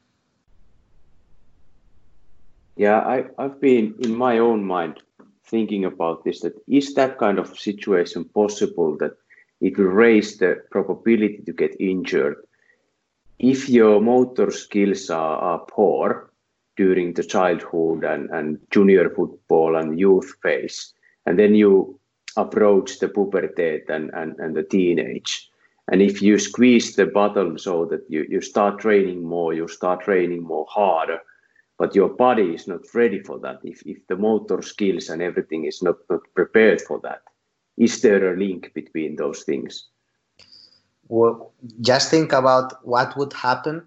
[2.76, 5.02] Yeah, I, I've been in my own mind
[5.46, 9.14] thinking about this that is that kind of situation possible that
[9.62, 12.38] it will raise the probability to get injured
[13.40, 16.32] if your motor skills are, are poor
[16.78, 20.94] during the childhood and, and junior football and youth phase
[21.26, 21.99] and then you
[22.38, 25.50] approach the puberty and, and, and the teenage.
[25.92, 30.02] And if you squeeze the button so that you, you start training more you start
[30.02, 31.20] training more harder
[31.78, 33.60] but your body is not ready for that.
[33.64, 37.22] If, if the motor skills and everything is not, not prepared for that
[37.78, 39.88] is there a link between those things?
[41.08, 43.84] Well just think about what would happen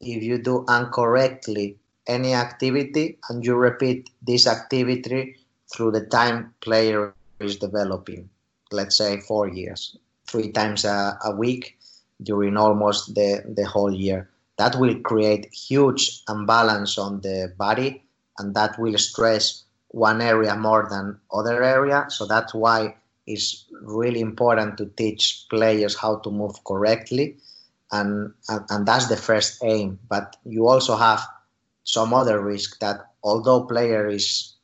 [0.00, 5.36] if you do incorrectly any activity and you repeat this activity
[5.72, 8.28] through the time player is developing
[8.72, 9.96] let's say four years
[10.26, 11.78] three times a, a week
[12.22, 14.28] during almost the, the whole year.
[14.58, 18.02] That will create huge imbalance on the body
[18.38, 22.06] and that will stress one area more than other area.
[22.08, 22.96] So that's why
[23.26, 27.36] it's really important to teach players how to move correctly
[27.92, 29.98] and, and, and that's the first aim.
[30.08, 31.20] But you also have
[31.84, 34.54] some other risk that although player is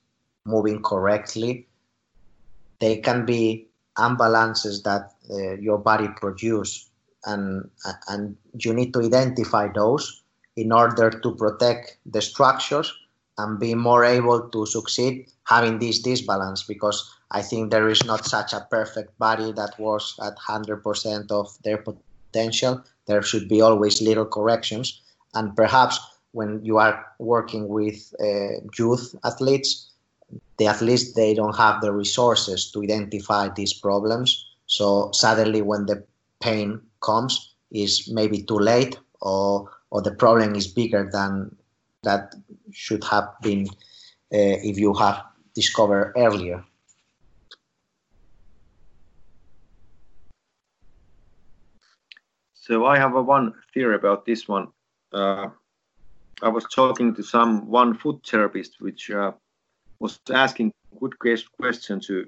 [0.44, 1.68] moving correctly
[2.82, 6.90] they can be imbalances that uh, your body produce
[7.24, 7.70] and
[8.08, 10.22] and you need to identify those
[10.56, 12.92] in order to protect the structures
[13.38, 16.98] and be more able to succeed having this disbalance because
[17.30, 21.78] I think there is not such a perfect body that works at 100% of their
[21.78, 22.82] potential.
[23.06, 25.00] There should be always little corrections.
[25.34, 25.98] And perhaps
[26.32, 29.91] when you are working with uh, youth athletes,
[30.58, 34.46] the athletes they don't have the resources to identify these problems.
[34.66, 36.04] So suddenly, when the
[36.40, 41.54] pain comes is maybe too late or or the problem is bigger than
[42.02, 42.34] that
[42.72, 43.66] should have been
[44.32, 45.22] uh, if you have
[45.54, 46.64] discovered earlier.
[52.54, 54.68] So I have a one theory about this one.
[55.12, 55.48] Uh,
[56.42, 59.32] I was talking to some one foot therapist, which uh,
[60.02, 62.26] was asking good question to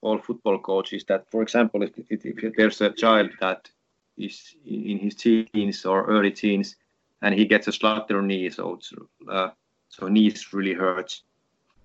[0.00, 1.04] all football coaches.
[1.08, 3.68] That, for example, if, if, if there's a child that
[4.16, 6.76] is in his teens or early teens,
[7.22, 8.78] and he gets a Schlatter knee, so
[9.28, 9.50] uh,
[9.88, 11.22] so knees really hurts.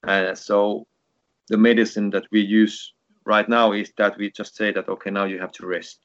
[0.04, 0.86] Uh, so
[1.48, 2.94] the medicine that we use
[3.26, 6.00] right now is that we just say that okay, now you have to rest.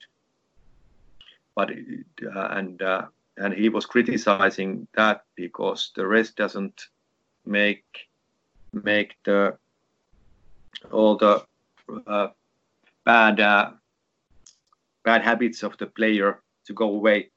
[1.54, 6.86] But uh, and uh, and he was criticizing that because the rest doesn't
[7.44, 7.84] make
[8.72, 9.56] make the
[10.90, 11.44] all the
[12.06, 12.28] uh,
[13.04, 13.70] bad uh,
[15.04, 17.30] bad habits of the player to go away.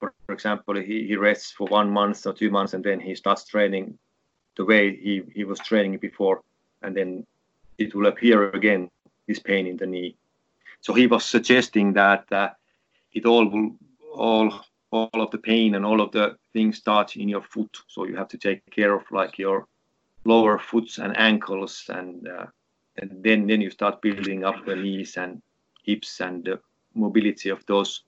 [0.00, 3.44] For, example, he, he rests for one month or two months and then he starts
[3.44, 3.96] training
[4.56, 6.42] the way he, he was training before,
[6.82, 7.24] and then
[7.78, 8.90] it will appear again,
[9.28, 10.16] this pain in the knee.
[10.80, 12.50] So he was suggesting that uh,
[13.12, 13.76] it all will
[14.12, 17.78] all all of the pain and all of the things start in your foot.
[17.86, 19.66] So you have to take care of like your
[20.24, 22.46] lower foots and ankles, and uh,
[22.98, 25.42] and then then you start building up the knees and
[25.84, 26.60] hips and the
[26.94, 28.04] mobility of those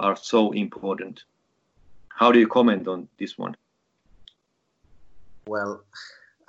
[0.00, 1.24] are so important.
[2.08, 3.56] How do you comment on this one?
[5.46, 5.82] Well,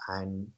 [0.08, 0.52] I'm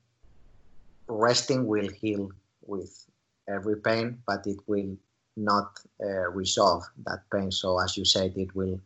[1.08, 2.32] resting will heal
[2.66, 3.06] with
[3.48, 4.98] every pain, but it will
[5.38, 7.52] not uh, resolve that pain.
[7.52, 8.80] So, as you said, it will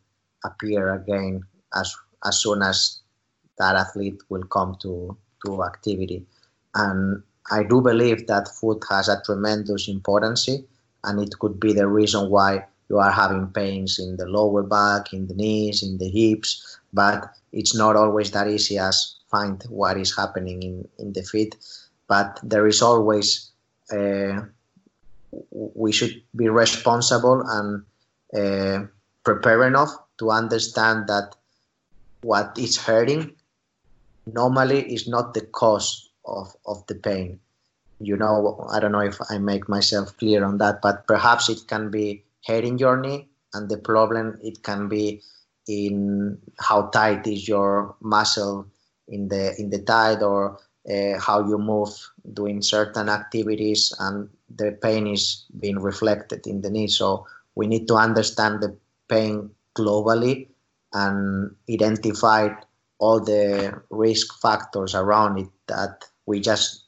[0.43, 3.01] appear again as as soon as
[3.57, 6.25] that athlete will come to to activity.
[6.73, 10.47] And I do believe that food has a tremendous importance,
[11.03, 15.13] and it could be the reason why you are having pains in the lower back,
[15.13, 19.97] in the knees, in the hips, but it's not always that easy as find what
[19.97, 21.55] is happening in, in the feet.
[22.07, 23.51] But there is always,
[23.91, 24.41] uh,
[25.51, 27.83] we should be responsible and
[28.37, 28.87] uh,
[29.23, 29.89] prepare enough
[30.19, 31.35] to understand that
[32.21, 33.34] what is hurting
[34.25, 37.39] normally is not the cause of, of the pain.
[37.99, 41.67] You know, I don't know if I make myself clear on that, but perhaps it
[41.67, 45.21] can be heading your knee, and the problem it can be
[45.67, 48.67] in how tight is your muscle
[49.07, 50.59] in the in the thigh or
[50.89, 51.89] uh, how you move
[52.33, 57.87] doing certain activities and the pain is being reflected in the knee so we need
[57.87, 58.75] to understand the
[59.07, 60.47] pain globally
[60.93, 62.49] and identify
[63.05, 66.85] all the risk factors around it that we just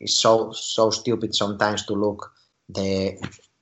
[0.00, 2.20] it's so so stupid sometimes to look
[2.68, 3.16] the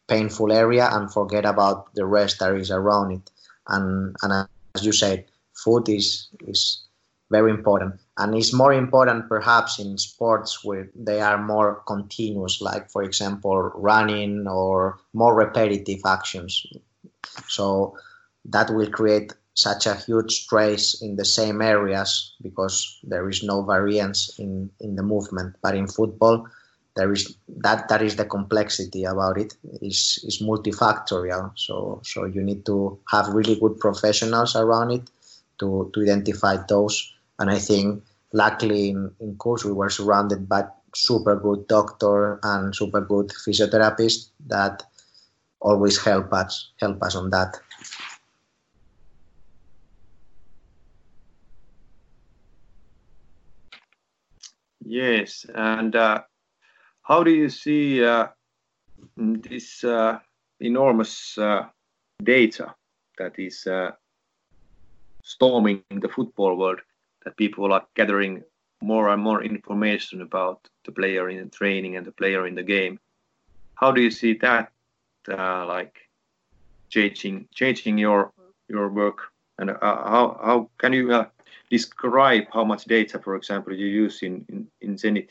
[0.09, 3.31] painful area and forget about the rest that is around it.
[3.69, 5.27] And and as you said,
[5.65, 6.83] food is is
[7.31, 12.91] very important, and it's more important perhaps in sports where they are more continuous, like
[12.91, 16.67] for example running or more repetitive actions.
[17.49, 17.97] So
[18.45, 23.63] that will create such a huge stress in the same areas because there is no
[23.63, 25.57] variance in, in the movement.
[25.63, 26.47] But in football,
[26.95, 31.53] there is that that is the complexity about it is is multifactorial.
[31.57, 35.11] So so you need to have really good professionals around it
[35.59, 37.13] to to identify those.
[37.39, 42.75] And i think luckily in, in course we were surrounded by super good doctor and
[42.75, 44.83] super good physiotherapist that
[45.61, 47.57] always help us help us on that
[54.85, 56.23] yes and uh,
[57.03, 58.29] how do you see uh,
[59.17, 60.19] this uh,
[60.61, 61.67] enormous uh,
[62.23, 62.75] data
[63.19, 63.91] that is uh,
[65.23, 66.81] storming the football world?
[67.25, 68.43] That people are gathering
[68.81, 72.99] more and more information about the player in training and the player in the game.
[73.77, 74.73] How do you see that,
[75.29, 75.97] uh, like
[76.89, 78.33] changing changing your
[78.69, 79.19] your work?
[79.59, 81.27] And uh, how how can you
[81.71, 85.31] describe how much data, for example, you use in in, in Zenit?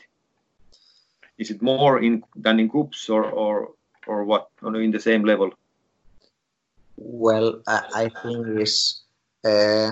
[1.38, 3.70] is it more in than in KuPS or or
[4.06, 5.50] or what or in the same level?
[6.96, 9.02] Well i, think it's
[9.44, 9.90] uh,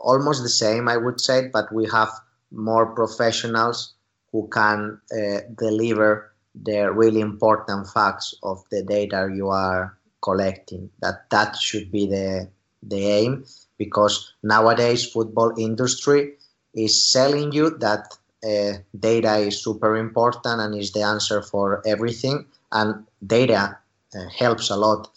[0.00, 2.10] almost the same i would say but we have
[2.52, 3.94] more professionals
[4.30, 6.32] who can uh, deliver
[6.68, 10.90] the really important facts of the data you are collecting.
[11.00, 12.48] That that should be the
[12.82, 13.44] the aim
[13.78, 16.34] because nowadays football industry
[16.74, 22.46] is selling you that uh, data is super important and is the answer for everything.
[22.72, 23.78] And data
[24.14, 25.08] uh, helps a lot,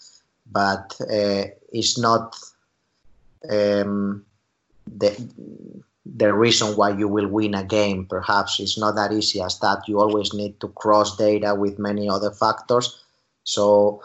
[0.50, 2.36] but uh, it's not
[3.50, 4.24] um,
[4.86, 5.10] the
[6.06, 8.06] the reason why you will win a game.
[8.06, 9.86] Perhaps it's not that easy as that.
[9.86, 13.00] You always need to cross data with many other factors.
[13.44, 14.02] So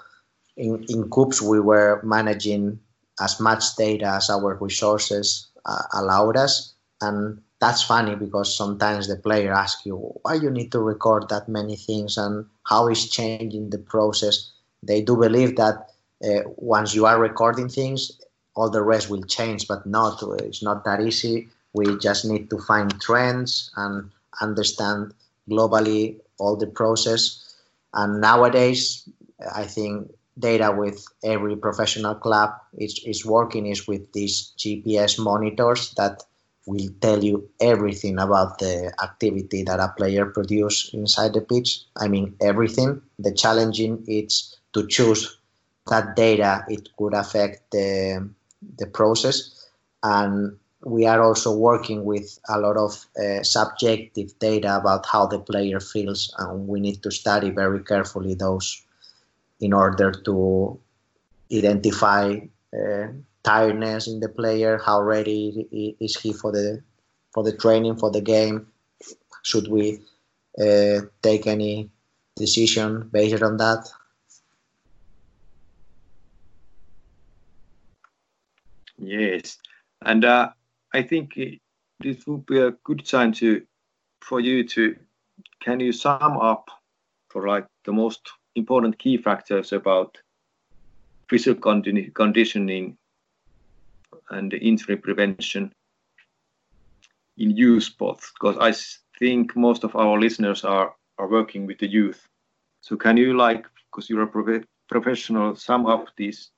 [0.57, 2.79] in in KuPS we were managing
[3.19, 9.15] as much data as our resources uh, allowed us, and that's funny because sometimes the
[9.15, 13.69] player asks you why you need to record that many things and how is changing
[13.69, 14.51] the process.
[14.83, 15.89] They do believe that
[16.23, 18.11] uh, once you are recording things,
[18.55, 20.21] all the rest will change, but not.
[20.39, 21.47] It's not that easy.
[21.73, 24.09] We just need to find trends and
[24.41, 25.13] understand
[25.49, 27.41] globally all the process.
[27.93, 29.07] And nowadays,
[29.53, 35.93] I think data with every professional club is, is working is with these GPS monitors
[35.95, 36.23] that
[36.65, 41.81] will tell you everything about the activity that a player produce inside the pitch.
[41.95, 43.01] I mean everything.
[43.19, 45.37] The challenging is to choose
[45.87, 48.29] that data it could affect the
[48.77, 49.69] the process
[50.03, 55.39] and we are also working with a lot of uh, subjective data about how the
[55.39, 58.84] player feels and we need to study very carefully those
[59.59, 60.79] in order to
[61.51, 62.39] identify
[62.73, 63.07] uh,
[63.43, 64.79] tiredness in the player.
[64.83, 66.81] How ready is he for the
[67.33, 68.67] for the training for the game?
[69.43, 69.99] Should we
[70.59, 71.89] uh, take any
[72.35, 73.87] decision based on that?
[78.97, 79.57] Yes,
[80.01, 80.51] and uh,
[80.93, 81.37] I think
[81.99, 83.65] this would be a good time to
[84.21, 84.95] for you to
[85.61, 86.69] can you sum up
[87.29, 88.21] for like the most
[88.55, 90.17] important key factors about
[91.29, 91.81] physical
[92.13, 92.97] conditioning
[94.29, 95.71] and injury prevention
[97.37, 98.31] in youth sports?
[98.33, 98.73] Because I
[99.19, 102.27] think most of our listeners are are working with the youth.
[102.81, 106.51] So can you like, because you're a prof- professional, sum up these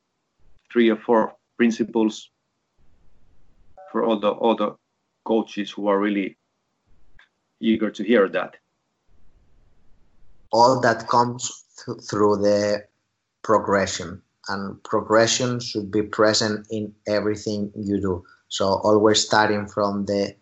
[0.71, 2.29] three or four principles
[3.91, 4.75] for all the the
[5.25, 6.37] coaches who are really
[7.59, 8.57] eager to hear that?
[10.51, 12.85] All that comes th- through the
[13.43, 18.23] progression, and progression should be present in everything you do.
[18.49, 20.35] So always starting from the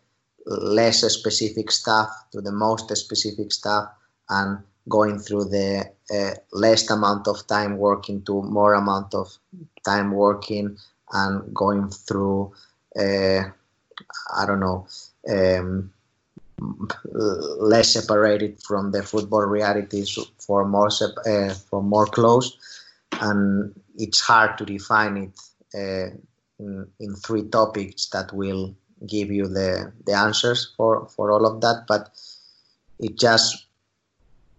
[0.45, 3.89] less specific stuff to the most specific stuff
[4.29, 9.27] and going through the uh, less amount of time working to more amount of
[9.83, 10.77] time working
[11.13, 12.53] and going through
[12.99, 13.41] uh,
[14.35, 14.87] I don't know
[15.29, 15.91] um,
[16.59, 20.89] less separated from the football realities for more
[21.25, 22.57] uh, for more close
[23.21, 25.39] and it's hard to define it
[25.75, 26.15] uh,
[26.59, 28.75] in, in three topics that will
[29.07, 32.09] give you the the answers for for all of that but
[32.99, 33.65] it just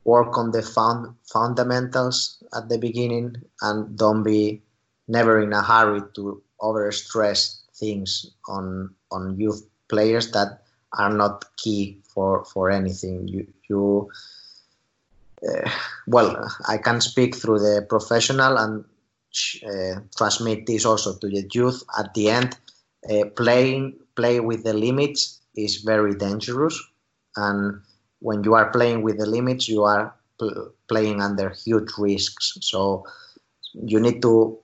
[0.05, 4.63] work on the fund, fundamentals at the beginning and don't be
[5.09, 10.63] never in a hurry to overstress things on on youth players that
[10.93, 13.29] are not key for for anything.
[13.29, 14.11] You you
[15.47, 15.71] uh,
[16.07, 18.85] well i can speak through the professional and
[19.67, 21.83] uh, transmit this also to the youth.
[21.99, 22.57] At the end
[23.11, 26.81] uh, playing play with the limits is very dangerous.
[27.37, 27.81] And
[28.21, 32.57] when you are playing with the limits you are pl- playing under huge risks.
[32.63, 33.05] So
[33.75, 34.59] you need to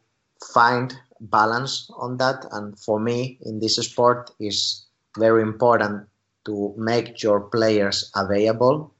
[0.54, 2.46] find balance on that.
[2.52, 4.86] And for me in this sport is
[5.18, 6.08] very important
[6.44, 8.92] to make your players available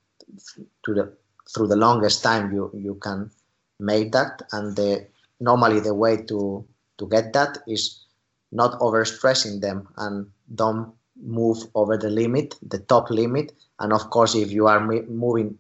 [0.84, 1.12] to the
[1.53, 3.30] through the longest time you you can
[3.78, 5.07] make that and the
[5.40, 6.64] normally the way to
[6.99, 8.05] to get that is
[8.53, 14.34] not overstressing them and don't move over the limit the top limit and of course
[14.34, 15.59] if you are moving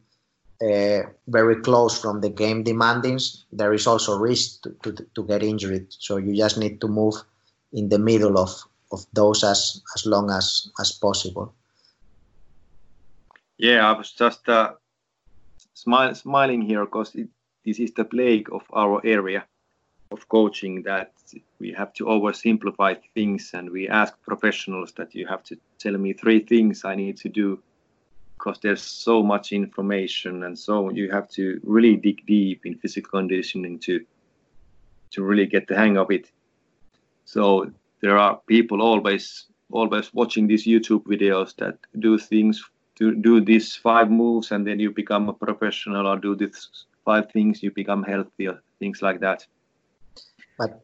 [0.62, 5.42] uh, very close from the game demandings, there is also risk to, to, to, get
[5.42, 5.86] injured.
[5.92, 7.14] So you just need to move
[7.72, 8.50] in the middle of,
[8.92, 11.52] of those as, as long as, as possible.
[13.62, 14.72] Yeah, I was just uh,
[15.72, 17.12] smile, smiling here because
[17.64, 19.44] this is the plague of our area
[20.10, 21.12] of coaching that
[21.60, 26.12] we have to oversimplify things and we ask professionals that you have to tell me
[26.12, 27.62] three things I need to do
[28.36, 33.20] because there's so much information and so you have to really dig deep in physical
[33.20, 34.04] conditioning to
[35.12, 36.32] to really get the hang of it.
[37.26, 42.62] So there are people always always watching these youtube videos that do things
[43.10, 46.68] do these five moves and then you become a professional or do these
[47.04, 49.46] five things you become healthier things like that
[50.58, 50.80] but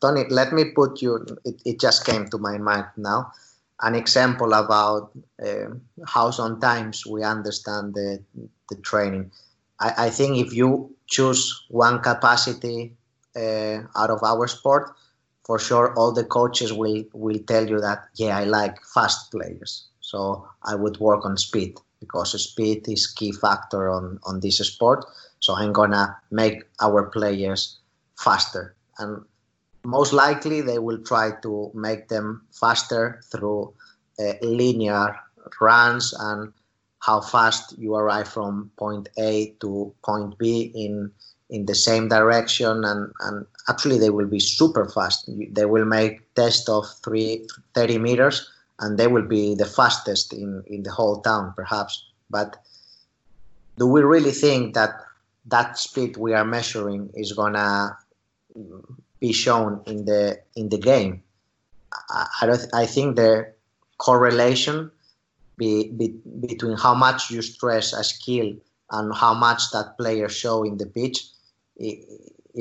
[0.00, 3.32] Toni let me put you it, it just came to my mind now
[3.82, 5.10] an example about
[5.44, 5.74] uh,
[6.06, 8.22] how sometimes we understand the,
[8.70, 9.30] the training.
[9.80, 12.96] I, I think if you choose one capacity
[13.36, 14.92] uh, out of our sport,
[15.44, 19.88] for sure all the coaches will, will tell you that, yeah, I like fast players.
[20.02, 25.06] So I would work on speed because speed is key factor on, on this sport.
[25.40, 27.78] So I'm gonna make our players
[28.16, 28.74] faster.
[28.98, 29.24] And
[29.84, 33.72] most likely they will try to make them faster through
[34.18, 35.16] uh, linear
[35.60, 36.52] runs and
[37.00, 41.10] how fast you arrive from point A to point B in
[41.50, 46.34] in the same direction and, and actually they will be super fast they will make
[46.34, 48.48] test of three, 30 meters
[48.82, 52.56] and they will be the fastest in, in the whole town perhaps but
[53.78, 54.90] do we really think that
[55.46, 57.96] that speed we are measuring is gonna
[59.22, 61.22] be shown in the in the game.
[62.10, 62.66] I, I don't.
[62.74, 63.52] I think the
[63.98, 64.90] correlation
[65.56, 66.08] be, be,
[66.40, 68.54] between how much you stress a skill
[68.90, 71.18] and how much that player show in the pitch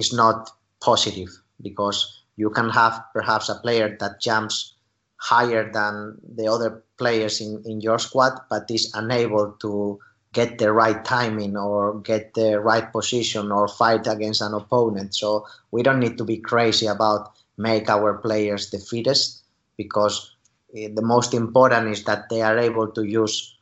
[0.02, 1.30] is not positive
[1.62, 4.76] because you can have perhaps a player that jumps
[5.22, 10.00] higher than the other players in, in your squad but is unable to
[10.34, 15.14] get the right timing or get the right position or fight against an opponent.
[15.14, 19.44] So we don't need to be crazy about make our players the fittest
[19.78, 20.34] because
[20.76, 23.58] eh, the most important is that they are able to use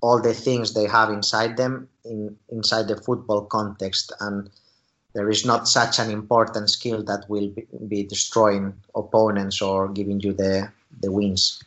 [0.00, 4.48] all the things they have inside them in inside the football context and
[5.14, 10.18] there is not such an important skill that will be, be destroying opponents or giving
[10.20, 10.70] you the
[11.00, 11.62] the wins.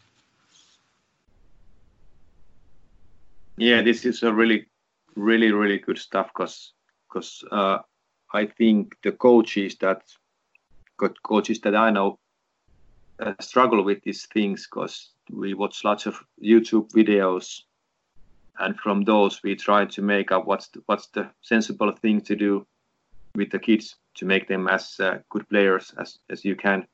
[3.58, 4.66] Yeah, this is a really,
[5.16, 6.74] really, really good stuff because
[7.08, 7.80] because uh,
[8.34, 10.02] I think the coaches that
[11.24, 12.20] coaches that I know
[13.20, 17.62] uh, struggle with these things because we watch lots of YouTube videos,
[18.60, 22.36] and from those we try to make up what's the, what's the sensible thing to
[22.36, 22.68] do
[23.36, 26.86] with the kids to make them as uh, good players as as you can.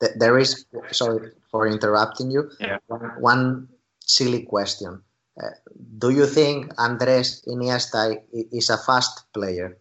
[0.00, 2.50] There is sorry for interrupting you.
[2.60, 2.78] Yeah.
[2.86, 3.68] One, one
[4.00, 5.02] silly question.
[5.40, 5.50] Uh,
[5.98, 9.76] do you think Andres Iniesta is a fast player?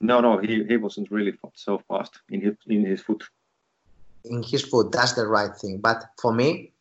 [0.00, 3.22] No, no, he, he wasn't really so fast in his in his foot.
[4.24, 5.78] In his foot, that's the right thing.
[5.78, 6.72] But for me,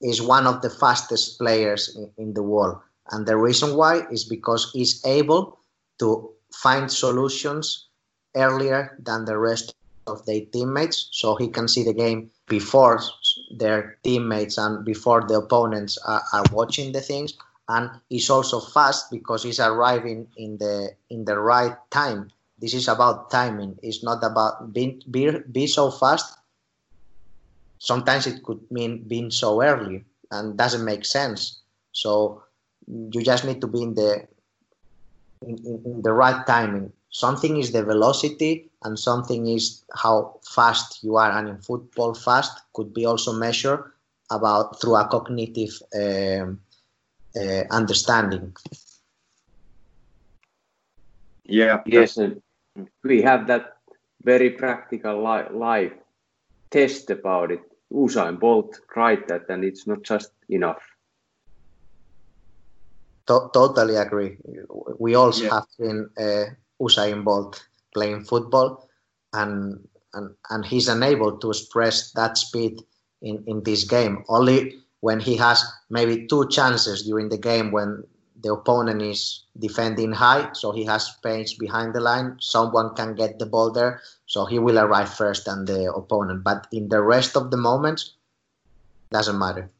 [0.00, 2.80] he's one of the fastest players in, in the world,
[3.10, 5.58] and the reason why is because he's able
[5.98, 7.88] to find solutions
[8.34, 9.74] earlier than the rest
[10.08, 13.00] of their teammates, so he can see the game before
[13.50, 17.34] their teammates and before the opponents are, are watching the things
[17.68, 22.88] and he's also fast because he's arriving in the in the right time this is
[22.88, 23.78] about timing.
[23.82, 26.36] It's not about being be, be so fast.
[27.78, 31.60] Sometimes it could mean being so early and doesn't make sense.
[31.92, 32.42] So
[32.86, 34.26] you just need to be in the
[35.42, 36.92] in, in, in the right timing.
[37.10, 41.30] Something is the velocity and something is how fast you are.
[41.32, 43.82] And in football, fast could be also measured
[44.30, 46.60] about through a cognitive um,
[47.34, 48.54] uh, understanding.
[51.44, 51.82] Yeah.
[51.86, 52.42] Yes, and
[53.02, 53.78] we have that
[54.22, 55.94] very practical li- life
[56.70, 57.62] test about it.
[57.90, 60.82] Usain Bolt tried that, and it's not just enough.
[63.26, 64.36] To- totally agree.
[64.98, 65.50] We also yeah.
[65.54, 66.44] have been uh,
[66.80, 68.88] Usain Bolt playing football,
[69.32, 72.82] and and and he's unable to express that speed
[73.22, 74.24] in in this game.
[74.28, 78.04] Only when he has maybe two chances during the game when
[78.40, 82.36] the opponent is defending high, so he has space behind the line.
[82.40, 86.44] Someone can get the ball there, so he will arrive first than the opponent.
[86.44, 88.14] But in the rest of the moments,
[89.10, 89.70] doesn't matter.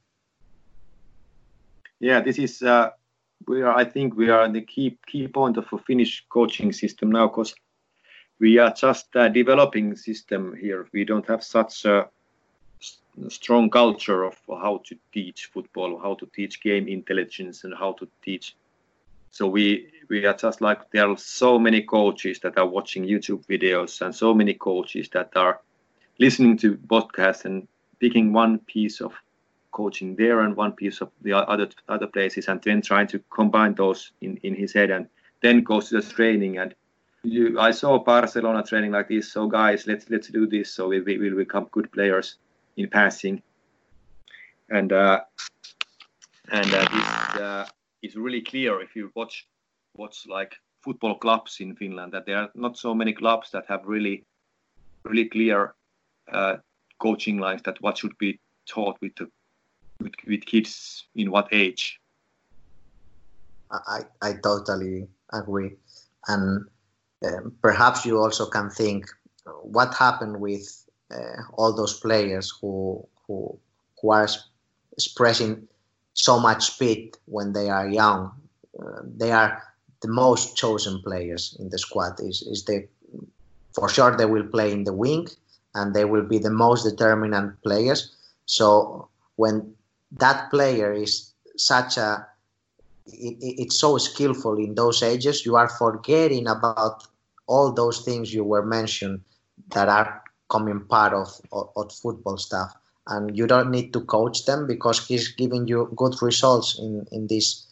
[2.01, 2.91] Yeah, this is uh,
[3.47, 3.75] we are.
[3.75, 7.55] I think we are the key key point of a Finnish coaching system now, because
[8.41, 10.89] we are just uh, developing system here.
[10.93, 12.09] We don't have such a
[13.29, 18.09] strong culture of how to teach football, how to teach game intelligence, and how to
[18.23, 18.55] teach.
[19.31, 23.47] So we we are just like there are so many coaches that are watching YouTube
[23.47, 25.61] videos, and so many coaches that are
[26.19, 27.69] listening to podcasts and
[28.01, 29.13] picking one piece of
[29.79, 33.75] coaching there and one piece of the other other places, and then trying to combine
[33.75, 35.07] those in in his head, and
[35.43, 36.75] then goes to the training and.
[37.25, 39.33] You, I saw Barcelona training like this.
[39.33, 40.73] So guys, let's let's do this.
[40.75, 42.39] So we, we will become good players
[42.77, 43.43] in passing.
[44.71, 45.19] And uh,
[46.53, 47.67] and uh, this uh,
[48.03, 49.49] is really clear if you watch
[49.97, 50.55] watch like
[50.85, 54.25] football clubs in Finland that there are not so many clubs that have really
[55.05, 55.75] really clear
[56.33, 56.57] uh,
[56.99, 58.39] coaching lines that what should be
[58.75, 59.27] taught with the
[60.01, 62.01] with, with kids in what age.
[63.71, 65.77] I I totally agree,
[66.27, 66.65] and
[67.25, 69.07] um, perhaps you also can think
[69.63, 70.67] what happened with
[71.15, 73.59] uh, all those players who who
[74.01, 74.29] who are
[74.93, 75.69] expressing
[76.15, 78.33] so much speed when they are young.
[78.79, 79.63] Uh, they are
[80.01, 82.19] the most chosen players in the squad.
[82.21, 82.89] Is is the
[83.75, 85.29] for sure they will play in the wing
[85.75, 88.17] and they will be the most determinant players.
[88.47, 89.75] So when
[90.13, 92.27] that player is such a
[93.07, 97.07] it, it's so skillful in those ages, you are forgetting about
[97.47, 99.21] all those things you were mentioned
[99.71, 102.75] that are coming part of, of, of football stuff.
[103.07, 107.27] And you don't need to coach them because he's giving you good results in in
[107.27, 107.67] this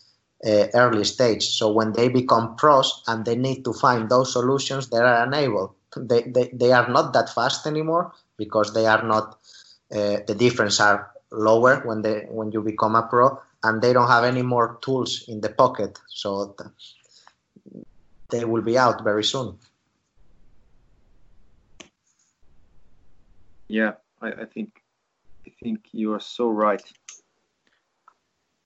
[0.47, 1.47] uh, early stage.
[1.47, 5.75] So when they become pros and they need to find those solutions they are unable.
[5.97, 9.39] They, they, they are not that fast anymore because they are not
[9.93, 14.09] uh, the difference are lower when they when you become a pro and they don't
[14.09, 16.55] have any more tools in the pocket so
[18.31, 19.59] they will be out very soon
[23.69, 24.83] Yeah, I, I think
[25.47, 26.83] I think you are so right.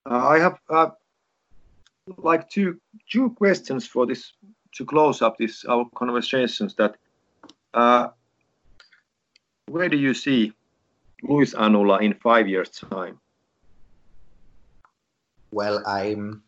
[0.08, 0.90] Uh, I have uh,
[2.18, 2.80] like two
[3.10, 4.32] two questions for this
[4.72, 6.74] to close up this our conversations.
[6.74, 6.96] That
[7.72, 8.08] uh,
[9.68, 10.52] where do you see
[11.22, 13.20] Luis Anula in five years' time?
[15.52, 16.42] Well, I'm.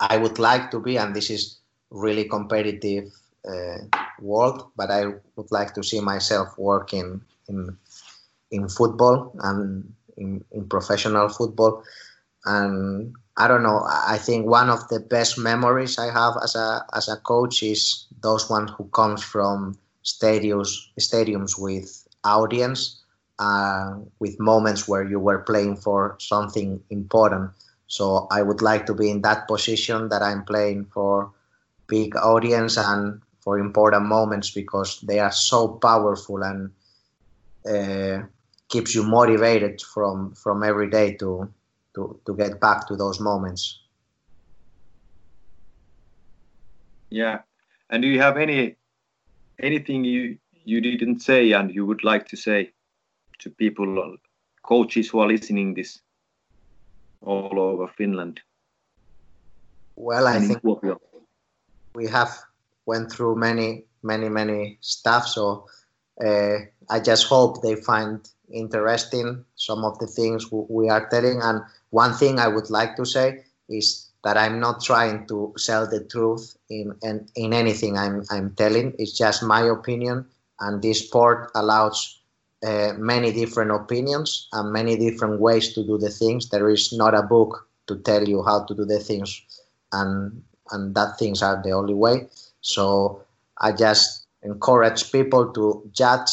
[0.00, 1.60] I would like to be, and this is
[1.90, 3.12] really competitive
[3.48, 3.78] uh,
[4.20, 5.06] world, but I
[5.36, 7.76] would like to see myself working in
[8.50, 11.82] in football and in, in professional football.
[12.44, 13.86] And I don't know.
[13.88, 18.06] I think one of the best memories I have as a as a coach is
[18.20, 23.01] those ones who comes from stadiums stadiums with audience
[23.38, 27.50] uh, with moments where you were playing for something important.
[27.86, 31.32] So I would like to be in that position that I'm playing for
[31.88, 36.70] big audience and for important moments because they are so powerful and
[37.68, 38.26] uh,
[38.68, 41.52] keeps you motivated from from every day to
[41.94, 43.80] to to get back to those moments.
[47.10, 47.40] Yeah,
[47.90, 48.76] and do you have any
[49.60, 52.72] anything you you didn't say and you would like to say
[53.42, 54.16] to people,
[54.62, 56.00] coaches who are listening this
[57.20, 58.40] all over Finland?
[59.96, 60.60] Well, I think
[61.94, 62.32] we have
[62.86, 65.26] went through many, many, many stuff.
[65.26, 65.66] So
[66.24, 66.58] uh,
[66.90, 71.40] I just hope they find interesting some of the things we are telling.
[71.42, 75.86] And one thing I would like to say is that I'm not trying to sell
[75.86, 78.94] the truth in in, in anything I'm I'm telling.
[78.98, 80.26] It's just my opinion,
[80.60, 82.21] and this sport allows
[82.62, 86.48] uh, many different opinions and many different ways to do the things.
[86.48, 89.42] There is not a book to tell you how to do the things,
[89.92, 92.28] and and that things are the only way.
[92.60, 93.22] So
[93.58, 96.30] I just encourage people to judge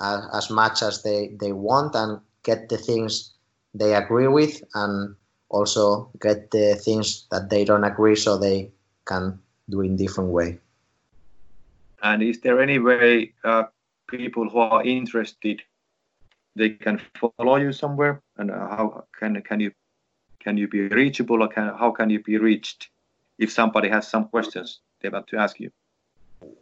[0.00, 3.32] as, as much as they, they want and get the things
[3.74, 5.14] they agree with and
[5.48, 8.70] also get the things that they don't agree so they
[9.06, 9.38] can
[9.68, 10.58] do in different way.
[12.02, 13.64] And is there any way uh,
[14.10, 15.62] people who are interested
[16.56, 18.20] they can follow you somewhere?
[18.36, 19.72] And how can can you
[20.40, 21.42] can you be reachable?
[21.42, 22.88] Or can, how can you be reached
[23.38, 25.70] if somebody has some questions they want to ask you?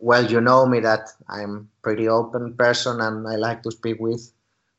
[0.00, 4.32] Well you know me that i'm pretty open person and i like to speak with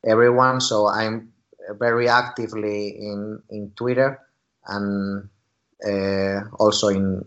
[0.06, 0.60] everyone.
[0.60, 1.32] So i'm
[1.78, 4.18] very actively in in twitter
[4.66, 5.28] and
[5.86, 7.24] uh, also in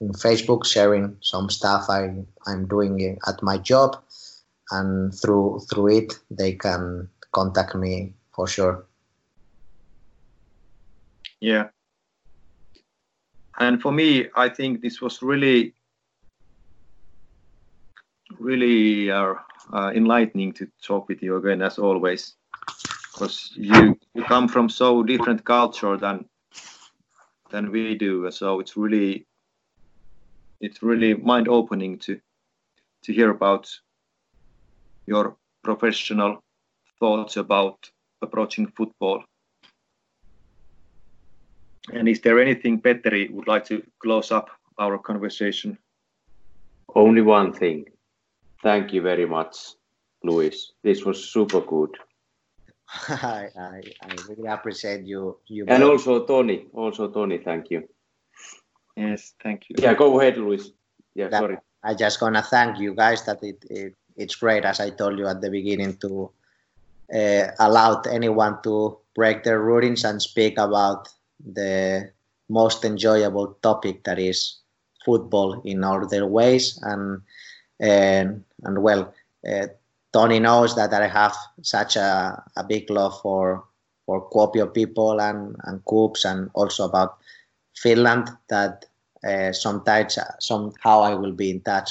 [0.00, 2.10] in facebook sharing some stuff i
[2.46, 4.02] i'm doing at my job
[4.70, 8.86] and through through it they can contact me for sure.
[11.40, 11.68] Yeah.
[13.58, 15.74] And for me i think this was really
[18.38, 19.34] really uh,
[19.72, 22.34] uh, enlightening to talk with you again as always.
[23.12, 26.26] Because you, you come from so different culture than
[27.50, 29.24] than we do so it's really
[30.60, 32.20] it's really mind opening to
[33.02, 33.70] to hear about
[35.06, 36.42] your professional
[37.00, 37.90] thoughts about
[38.22, 39.22] approaching football.
[41.92, 45.78] And is there anything Petteri would like to close up our conversation?
[46.94, 47.86] Only one thing.
[48.62, 49.56] Thank you very much,
[50.24, 50.72] Luis.
[50.82, 51.90] This was super good.
[53.08, 55.38] I, I, I really appreciate you.
[55.46, 55.90] you and both.
[55.90, 56.66] also Toni.
[56.72, 57.88] Also Toni, thank you.
[58.96, 59.76] Yes, thank you.
[59.78, 60.70] Yeah, go ahead, Luis.
[61.14, 61.58] Yeah, that, sorry.
[61.82, 65.26] I just gonna thank you guys that it, it it's great, as I told you
[65.26, 66.30] at the beginning, to
[67.14, 71.08] uh, allow anyone to break their routines and speak about
[71.44, 72.10] the
[72.48, 74.58] most enjoyable topic that is
[75.04, 76.78] football in all their ways.
[76.82, 77.22] And
[77.80, 79.12] and and well,
[79.48, 79.66] uh,
[80.12, 83.64] Toni knows that I have such a, a big love for
[84.06, 87.18] for Kuopio people and and KuPS and also about
[87.74, 88.86] Finland that
[89.26, 91.90] uh, sometimes somehow I will be in touch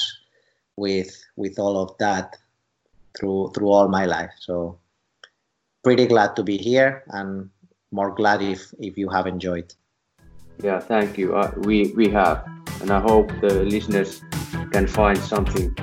[0.76, 2.36] with with all of that
[3.18, 4.32] through through all my life.
[4.38, 4.78] So
[5.82, 7.50] pretty glad to be here and
[7.92, 9.72] more glad if if you have enjoyed.
[10.62, 11.36] Yeah, thank you.
[11.36, 12.44] Uh, we we have,
[12.80, 14.22] and I hope the listeners
[14.72, 15.74] can find something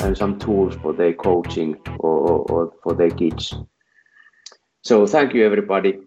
[0.00, 3.54] and some tools for their coaching or, or, or for their kids.
[4.82, 5.98] So thank you everybody.